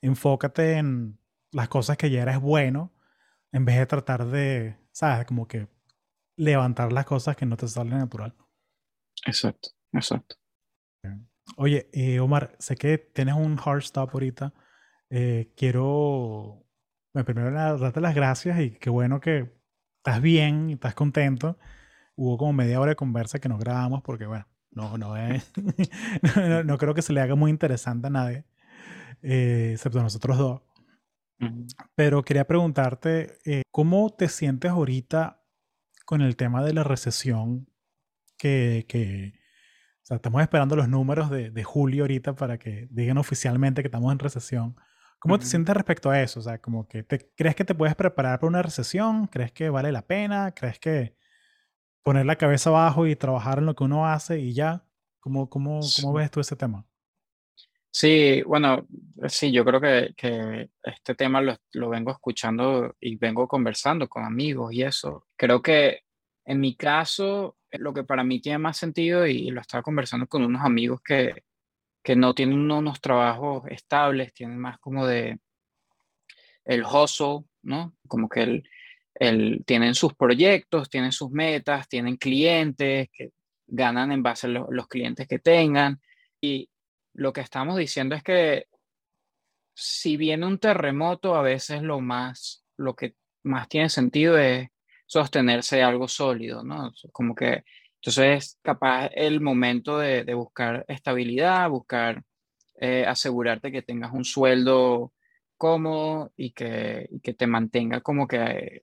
enfócate 0.00 0.74
en 0.74 1.18
las 1.52 1.68
cosas 1.68 1.96
que 1.96 2.10
ya 2.10 2.22
eres 2.22 2.40
bueno 2.40 2.92
en 3.52 3.64
vez 3.64 3.78
de 3.78 3.86
tratar 3.86 4.26
de, 4.26 4.76
¿sabes? 4.92 5.26
Como 5.26 5.48
que 5.48 5.68
levantar 6.36 6.92
las 6.92 7.06
cosas 7.06 7.36
que 7.36 7.46
no 7.46 7.56
te 7.56 7.66
salen 7.68 7.98
natural. 7.98 8.34
Exacto, 9.26 9.70
exacto. 9.92 10.36
Oye, 11.56 11.88
eh, 11.92 12.20
Omar, 12.20 12.56
sé 12.58 12.76
que 12.76 12.98
tienes 12.98 13.34
un 13.34 13.58
hard 13.64 13.78
stop 13.78 14.10
ahorita. 14.12 14.52
Eh, 15.10 15.52
quiero, 15.56 16.66
bueno, 17.14 17.24
primero 17.24 17.50
darte 17.52 18.00
las 18.00 18.14
gracias 18.14 18.60
y 18.60 18.72
qué 18.72 18.90
bueno 18.90 19.20
que 19.20 19.52
estás 19.98 20.20
bien 20.20 20.70
y 20.70 20.72
estás 20.74 20.94
contento. 20.94 21.58
Hubo 22.16 22.36
como 22.36 22.52
media 22.52 22.80
hora 22.80 22.90
de 22.90 22.96
conversa 22.96 23.38
que 23.38 23.48
no 23.48 23.58
grabamos 23.58 24.02
porque, 24.02 24.26
bueno, 24.26 24.46
no, 24.70 24.98
no, 24.98 25.16
es, 25.16 25.52
no, 26.36 26.64
no, 26.64 26.78
creo 26.78 26.94
que 26.94 27.02
se 27.02 27.12
le 27.12 27.20
haga 27.20 27.34
muy 27.36 27.50
interesante 27.50 28.08
a 28.08 28.10
nadie, 28.10 28.44
eh, 29.26 29.72
excepto 29.72 30.00
nosotros 30.02 30.38
dos. 30.38 30.62
Uh 31.40 31.44
-huh. 31.44 31.66
Pero 31.94 32.24
quería 32.24 32.46
preguntarte, 32.46 33.38
eh, 33.44 33.62
¿cómo 33.70 34.10
te 34.10 34.28
sientes 34.28 34.70
ahorita 34.70 35.42
con 36.04 36.22
el 36.22 36.36
tema 36.36 36.64
de 36.64 36.72
la 36.72 36.84
recesión 36.84 37.68
que, 38.38 38.86
que 38.88 39.34
o 40.02 40.06
sea, 40.06 40.16
estamos 40.16 40.40
esperando 40.40 40.76
los 40.76 40.88
números 40.88 41.30
de, 41.30 41.50
de, 41.50 41.64
julio 41.64 42.04
ahorita 42.04 42.36
para 42.36 42.58
que 42.58 42.86
digan 42.90 43.18
oficialmente 43.18 43.82
que 43.82 43.88
estamos 43.88 44.12
en 44.12 44.20
recesión. 44.20 44.76
¿Cómo 45.18 45.34
uh 45.34 45.38
-huh. 45.38 45.40
te 45.40 45.46
sientes 45.46 45.74
respecto 45.74 46.10
a 46.10 46.22
eso? 46.22 46.38
O 46.40 46.42
sea, 46.42 46.58
como 46.60 46.86
que 46.86 47.02
te, 47.02 47.32
¿crees 47.34 47.56
que 47.56 47.64
te 47.64 47.74
puedes 47.74 47.96
preparar 47.96 48.38
para 48.38 48.48
una 48.48 48.62
recesión? 48.62 49.26
¿Crees 49.26 49.50
que 49.50 49.68
vale 49.68 49.90
la 49.90 50.02
pena? 50.02 50.52
¿Crees 50.52 50.78
que 50.78 51.16
poner 52.04 52.24
la 52.24 52.36
cabeza 52.36 52.70
abajo 52.70 53.06
y 53.06 53.16
trabajar 53.16 53.58
en 53.58 53.66
lo 53.66 53.74
que 53.74 53.82
uno 53.84 54.06
hace 54.06 54.38
y 54.38 54.54
ya? 54.54 54.84
¿Cómo, 55.18 55.50
cómo, 55.50 55.82
sí. 55.82 56.02
cómo 56.02 56.14
ves 56.14 56.30
tú 56.30 56.38
ese 56.38 56.54
tema? 56.54 56.86
Sí, 57.98 58.42
bueno, 58.42 58.86
sí, 59.26 59.50
yo 59.50 59.64
creo 59.64 59.80
que, 59.80 60.12
que 60.18 60.68
este 60.82 61.14
tema 61.14 61.40
lo, 61.40 61.56
lo, 61.72 61.88
vengo 61.88 62.10
escuchando 62.12 62.94
y 63.00 63.16
vengo 63.16 63.48
conversando 63.48 64.06
con 64.06 64.22
amigos 64.22 64.74
y 64.74 64.82
eso. 64.82 65.26
Creo 65.34 65.62
que 65.62 66.02
en 66.44 66.60
mi 66.60 66.76
caso, 66.76 67.56
lo 67.70 67.94
que 67.94 68.04
para 68.04 68.22
mí 68.22 68.38
tiene 68.42 68.58
más 68.58 68.76
sentido, 68.76 69.26
y 69.26 69.50
lo 69.50 69.62
estaba 69.62 69.82
conversando 69.82 70.26
con 70.26 70.44
unos 70.44 70.62
amigos 70.62 71.00
que, 71.02 71.44
que 72.02 72.16
no 72.16 72.34
tienen 72.34 72.70
unos 72.70 73.00
trabajos 73.00 73.62
estables, 73.70 74.34
tienen 74.34 74.58
más 74.58 74.78
como 74.78 75.06
de 75.06 75.38
el 76.66 76.84
hustle, 76.84 77.46
¿no? 77.62 77.96
Como 78.08 78.28
que 78.28 78.42
el, 78.42 78.70
el, 79.14 79.64
tienen 79.64 79.94
sus 79.94 80.12
proyectos, 80.12 80.90
tienen 80.90 81.12
sus 81.12 81.30
metas, 81.30 81.88
tienen 81.88 82.16
clientes 82.18 83.08
que 83.10 83.30
ganan 83.66 84.12
en 84.12 84.22
base 84.22 84.48
a 84.48 84.50
lo, 84.50 84.66
los 84.70 84.86
clientes 84.86 85.26
que 85.26 85.38
tengan. 85.38 85.98
Y 86.42 86.68
lo 87.16 87.32
que 87.32 87.40
estamos 87.40 87.76
diciendo 87.76 88.14
es 88.14 88.22
que 88.22 88.66
si 89.74 90.16
viene 90.16 90.46
un 90.46 90.58
terremoto, 90.58 91.34
a 91.34 91.42
veces 91.42 91.82
lo 91.82 92.00
más, 92.00 92.64
lo 92.76 92.94
que 92.94 93.14
más 93.42 93.68
tiene 93.68 93.88
sentido 93.88 94.38
es 94.38 94.68
sostenerse 95.06 95.82
algo 95.82 96.08
sólido, 96.08 96.62
¿no? 96.62 96.92
Como 97.12 97.34
que 97.34 97.64
entonces 97.96 98.58
capaz 98.62 99.10
el 99.14 99.40
momento 99.40 99.98
de, 99.98 100.22
buscar 100.34 100.84
estabilidad, 100.88 101.68
buscar 101.70 102.22
eh, 102.80 103.04
asegurarte 103.06 103.72
que 103.72 103.82
tengas 103.82 104.12
un 104.12 104.24
sueldo 104.24 105.12
cómodo 105.56 106.32
y 106.36 106.52
que, 106.52 107.08
que 107.22 107.32
te 107.32 107.46
mantenga 107.46 108.02
como 108.02 108.28
que 108.28 108.36
eh, 108.38 108.82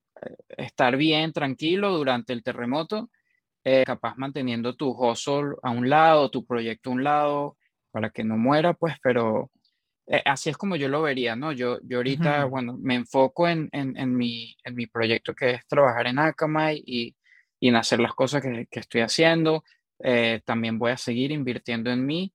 estar 0.58 0.98
bien, 0.98 1.34
tranquilo 1.34 1.96
durante 1.96 2.34
el 2.34 2.44
terremoto, 2.44 3.12
eh, 3.64 3.84
capaz 3.86 4.16
manteniendo 4.18 4.76
tu 4.76 4.90
hustle 4.90 5.56
a 5.62 5.70
un 5.70 5.90
lado, 5.90 6.32
tu 6.32 6.46
proyecto 6.46 6.90
a 6.90 6.94
un 6.94 7.04
lado, 7.04 7.58
para 7.94 8.10
que 8.10 8.24
no 8.24 8.36
muera, 8.38 8.74
pues, 8.74 8.96
pero 9.02 9.52
eh, 10.08 10.22
así 10.26 10.50
es 10.50 10.58
como 10.58 10.76
yo 10.76 10.90
lo 10.90 11.02
vería, 11.02 11.36
¿no? 11.36 11.52
Yo, 11.54 11.80
yo 11.84 11.98
ahorita, 11.98 12.46
uh 12.46 12.48
-huh. 12.48 12.50
bueno, 12.50 12.78
me 12.82 12.96
enfoco 12.96 13.48
en, 13.48 13.70
en, 13.72 13.96
en, 13.96 14.18
mi, 14.18 14.58
en 14.66 14.76
mi 14.76 14.88
proyecto 14.88 15.34
que 15.34 15.52
es 15.52 15.68
trabajar 15.68 16.08
en 16.08 16.20
Akamai 16.20 16.84
y, 16.86 17.16
y 17.62 17.70
en 17.70 17.76
hacer 17.76 18.00
las 18.00 18.14
cosas 18.14 18.42
que, 18.42 18.68
que 18.70 18.80
estoy 18.80 19.02
haciendo. 19.02 19.64
Eh, 20.04 20.42
también 20.44 20.80
voy 20.80 20.92
a 20.92 20.98
seguir 20.98 21.32
invirtiendo 21.32 21.92
en 21.92 22.06
mí. 22.06 22.34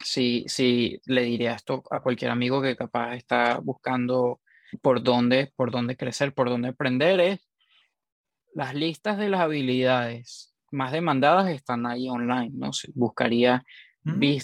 Si, 0.00 0.44
si 0.46 1.00
le 1.06 1.22
diría 1.22 1.54
esto 1.54 1.82
a 1.90 2.00
cualquier 2.00 2.30
amigo 2.30 2.62
que 2.62 2.76
capaz 2.76 3.16
está 3.16 3.58
buscando 3.58 4.40
por 4.80 5.02
dónde, 5.02 5.52
por 5.56 5.70
dónde 5.70 5.96
crecer, 5.96 6.32
por 6.32 6.48
dónde 6.48 6.68
aprender, 6.68 7.20
es 7.20 7.48
las 8.54 8.74
listas 8.74 9.18
de 9.18 9.28
las 9.28 9.40
habilidades 9.40 10.54
más 10.70 10.92
demandadas 10.92 11.48
están 11.50 11.86
ahí 11.86 12.08
online, 12.08 12.52
¿no? 12.54 12.70
Buscaría 12.94 13.64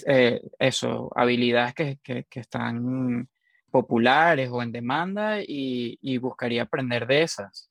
eh, 0.07 0.41
eso, 0.59 1.11
habilidades 1.15 1.73
que, 1.73 1.99
que, 2.03 2.25
que, 2.29 2.39
están 2.39 3.29
populares 3.71 4.49
o 4.51 4.61
en 4.61 4.71
demanda 4.71 5.41
y, 5.41 5.97
y, 6.01 6.17
buscaría 6.17 6.63
aprender 6.63 7.07
de 7.07 7.23
esas 7.23 7.69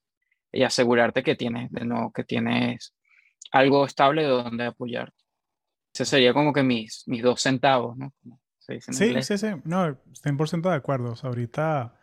y 0.53 0.63
asegurarte 0.63 1.23
que 1.23 1.35
tienes, 1.35 1.71
de 1.71 1.85
nuevo, 1.85 2.13
que 2.13 2.25
tienes 2.25 2.95
algo 3.53 3.87
estable 3.87 4.23
de 4.23 4.29
donde 4.29 4.65
apoyarte. 4.65 5.17
Ese 5.95 6.05
sería 6.05 6.35
como 6.35 6.53
que 6.53 6.63
mis, 6.63 7.05
mis 7.07 7.23
dos 7.23 7.41
centavos, 7.41 7.97
¿no? 7.97 8.13
sí, 8.59 8.81
sí, 8.81 9.39
sí, 9.39 9.47
no, 9.65 9.97
100% 10.13 10.69
de 10.69 10.75
acuerdo. 10.75 11.13
O 11.13 11.17
sea, 11.17 11.29
ahorita, 11.29 11.95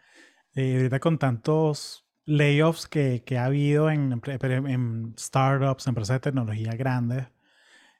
eh, 0.55 0.77
ahorita 0.77 0.99
con 0.99 1.17
tantos 1.17 2.05
layoffs 2.25 2.87
que, 2.87 3.23
que 3.25 3.37
ha 3.37 3.45
habido 3.45 3.89
en, 3.89 4.21
en 4.23 5.15
startups, 5.17 5.87
empresas 5.87 6.15
de 6.15 6.19
tecnología 6.19 6.71
grandes, 6.71 7.27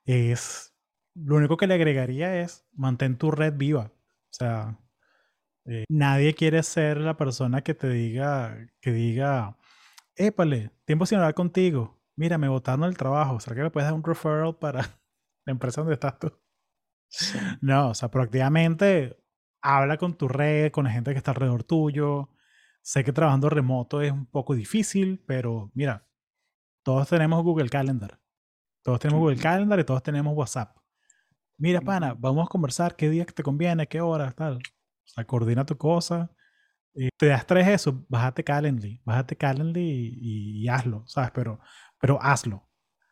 es 0.06 0.71
lo 1.16 1.36
único 1.36 1.58
que 1.58 1.68
le 1.68 1.74
agregaría 1.76 2.42
es 2.42 2.66
mantén 2.74 3.18
tu 3.18 3.32
red 3.32 3.54
viva. 3.56 3.92
O 3.94 4.34
sea, 4.34 4.80
eh, 5.66 5.86
nadie 5.90 6.34
quiere 6.34 6.64
ser 6.64 6.98
la 6.98 7.18
persona 7.18 7.62
que 7.62 7.74
te 7.74 7.90
diga, 7.90 8.58
que 8.82 8.92
diga, 8.92 9.58
épale, 10.16 10.72
tiempo 10.86 11.06
sin 11.06 11.18
hablar 11.18 11.34
contigo. 11.34 12.02
Mira, 12.16 12.38
me 12.38 12.50
botaron 12.50 12.86
el 12.86 12.98
trabajo. 12.98 13.40
¿Será 13.40 13.56
que 13.56 13.64
me 13.64 13.72
puedes 13.72 13.88
dar 13.88 13.94
un 13.96 14.04
referral 14.04 14.58
para 14.58 14.82
la 15.46 15.52
empresa 15.52 15.82
donde 15.82 15.96
estás 15.96 16.20
tú? 16.20 16.32
No, 17.62 17.90
o 17.90 17.94
sea, 17.94 18.10
proactivamente 18.10 19.18
habla 19.62 19.98
con 19.98 20.16
tu 20.18 20.28
red, 20.28 20.72
con 20.72 20.86
la 20.86 20.92
gente 20.92 21.12
que 21.12 21.18
está 21.18 21.32
alrededor 21.32 21.64
tuyo. 21.64 22.30
Sé 22.82 23.04
que 23.04 23.14
trabajando 23.14 23.50
remoto 23.50 24.02
es 24.02 24.12
un 24.12 24.26
poco 24.26 24.56
difícil, 24.56 25.24
pero 25.28 25.72
mira, 25.74 26.08
todos 26.84 27.10
tenemos 27.10 27.44
Google 27.44 27.70
Calendar. 27.70 28.20
Todos 28.84 29.00
tenemos 29.00 29.22
Google 29.22 29.38
Calendar 29.38 29.80
y 29.80 29.84
todos 29.84 30.02
tenemos 30.02 30.36
WhatsApp. 30.36 30.81
Mira, 31.62 31.80
pana, 31.80 32.16
vamos 32.18 32.48
a 32.48 32.50
conversar 32.50 32.96
qué 32.96 33.08
día 33.08 33.24
te 33.24 33.44
conviene, 33.44 33.86
qué 33.88 34.02
hora, 34.02 34.32
tal. 34.32 34.56
O 34.56 34.60
sea, 35.06 35.26
coordina 35.26 35.64
tu 35.64 35.78
cosa. 35.78 36.32
Y 36.92 37.10
te 37.16 37.28
das 37.28 37.46
tres 37.46 37.68
eso, 37.68 38.04
bájate 38.10 38.44
Calendly, 38.44 39.00
bájate 39.06 39.36
Calendly 39.36 40.18
y, 40.20 40.64
y, 40.64 40.68
hazlo, 40.70 41.04
¿sabes? 41.06 41.30
Pero, 41.36 41.60
pero 42.00 42.18
hazlo. 42.20 42.56
O 42.58 42.68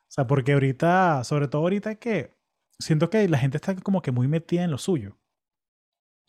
sea, 0.08 0.26
porque 0.26 0.54
ahorita, 0.54 1.24
sobre 1.26 1.48
todo 1.48 1.62
ahorita 1.62 1.94
que 1.96 2.36
siento 2.80 3.12
que 3.12 3.30
la 3.30 3.38
gente 3.38 3.58
está 3.58 3.76
como 3.76 4.02
que 4.02 4.12
muy 4.12 4.28
metida 4.28 4.64
en 4.64 4.72
lo 4.72 4.80
suyo. 4.80 5.20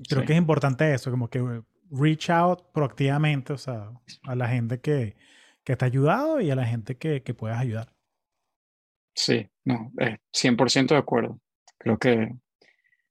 Creo 0.06 0.26
que 0.26 0.34
es 0.34 0.38
importante 0.38 0.92
eso, 0.92 1.10
como 1.10 1.30
que 1.30 1.62
reach 1.90 2.28
out 2.28 2.70
proactivamente, 2.74 3.54
o 3.54 3.58
sea, 3.58 3.92
a 4.24 4.34
la 4.34 4.46
gente 4.46 4.78
que, 4.80 5.16
que 5.64 5.74
te 5.74 5.84
ha 5.86 5.88
ayudado 5.88 6.38
y 6.42 6.50
a 6.50 6.54
la 6.54 6.66
gente 6.66 6.98
que, 6.98 7.22
que 7.22 7.32
puedas 7.32 7.58
ayudar. 7.58 7.94
Sí, 9.14 9.50
no, 9.64 9.90
100% 10.32 10.88
de 10.88 10.98
acuerdo. 10.98 11.40
Creo 11.80 11.98
que 11.98 12.34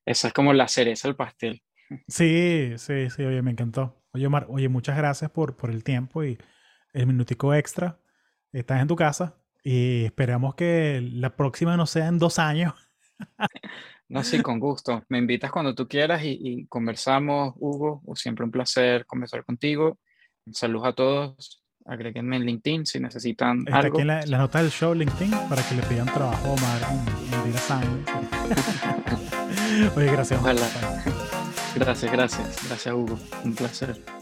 esa 0.05 0.27
es 0.27 0.33
como 0.33 0.53
la 0.53 0.67
cereza 0.67 1.07
del 1.07 1.15
pastel. 1.15 1.61
Sí, 2.07 2.73
sí, 2.77 3.09
sí, 3.09 3.23
oye, 3.23 3.41
me 3.41 3.51
encantó. 3.51 4.03
Oye, 4.13 4.27
Omar, 4.27 4.45
oye, 4.49 4.69
muchas 4.69 4.95
gracias 4.95 5.31
por, 5.31 5.57
por 5.57 5.71
el 5.71 5.83
tiempo 5.83 6.23
y 6.23 6.37
el 6.93 7.07
minutico 7.07 7.53
extra. 7.53 7.99
Estás 8.51 8.81
en 8.81 8.87
tu 8.87 8.95
casa 8.95 9.35
y 9.63 10.05
esperamos 10.05 10.53
que 10.53 11.01
la 11.01 11.35
próxima 11.35 11.75
no 11.77 11.87
sea 11.87 12.07
en 12.07 12.19
dos 12.19 12.39
años. 12.39 12.73
No, 14.11 14.23
sí, 14.23 14.41
con 14.41 14.59
gusto. 14.59 15.03
Me 15.07 15.19
invitas 15.19 15.51
cuando 15.51 15.75
tú 15.75 15.87
quieras 15.87 16.23
y, 16.23 16.65
conversamos, 16.65 17.53
Hugo. 17.57 18.01
Siempre 18.15 18.43
un 18.43 18.49
placer 18.49 19.05
conversar 19.05 19.45
contigo. 19.45 19.99
Saludos 20.51 20.87
a 20.87 20.93
todos. 20.93 21.63
Agréguenme 21.85 22.37
en 22.37 22.45
LinkedIn 22.45 22.87
si 22.87 22.99
necesitan 22.99 23.59
Está 23.59 23.77
algo. 23.77 23.97
aquí 23.97 24.01
en 24.01 24.07
la, 24.07 24.25
la, 24.25 24.39
nota 24.39 24.63
del 24.63 24.71
show 24.71 24.95
LinkedIn 24.95 25.29
para 25.47 25.61
que 25.61 25.75
le 25.75 25.83
pidan 25.83 26.07
trabajo 26.07 26.47
a 26.47 26.51
Omar 26.53 27.28
en, 27.45 27.53
en 29.85 29.91
Oye, 29.97 30.11
gracias. 30.11 30.39
Ojalá. 30.39 30.67
Gracias, 31.75 32.11
gracias. 32.11 32.67
Gracias, 32.67 32.93
Hugo. 32.93 33.17
Un 33.43 33.55
placer. 33.55 34.18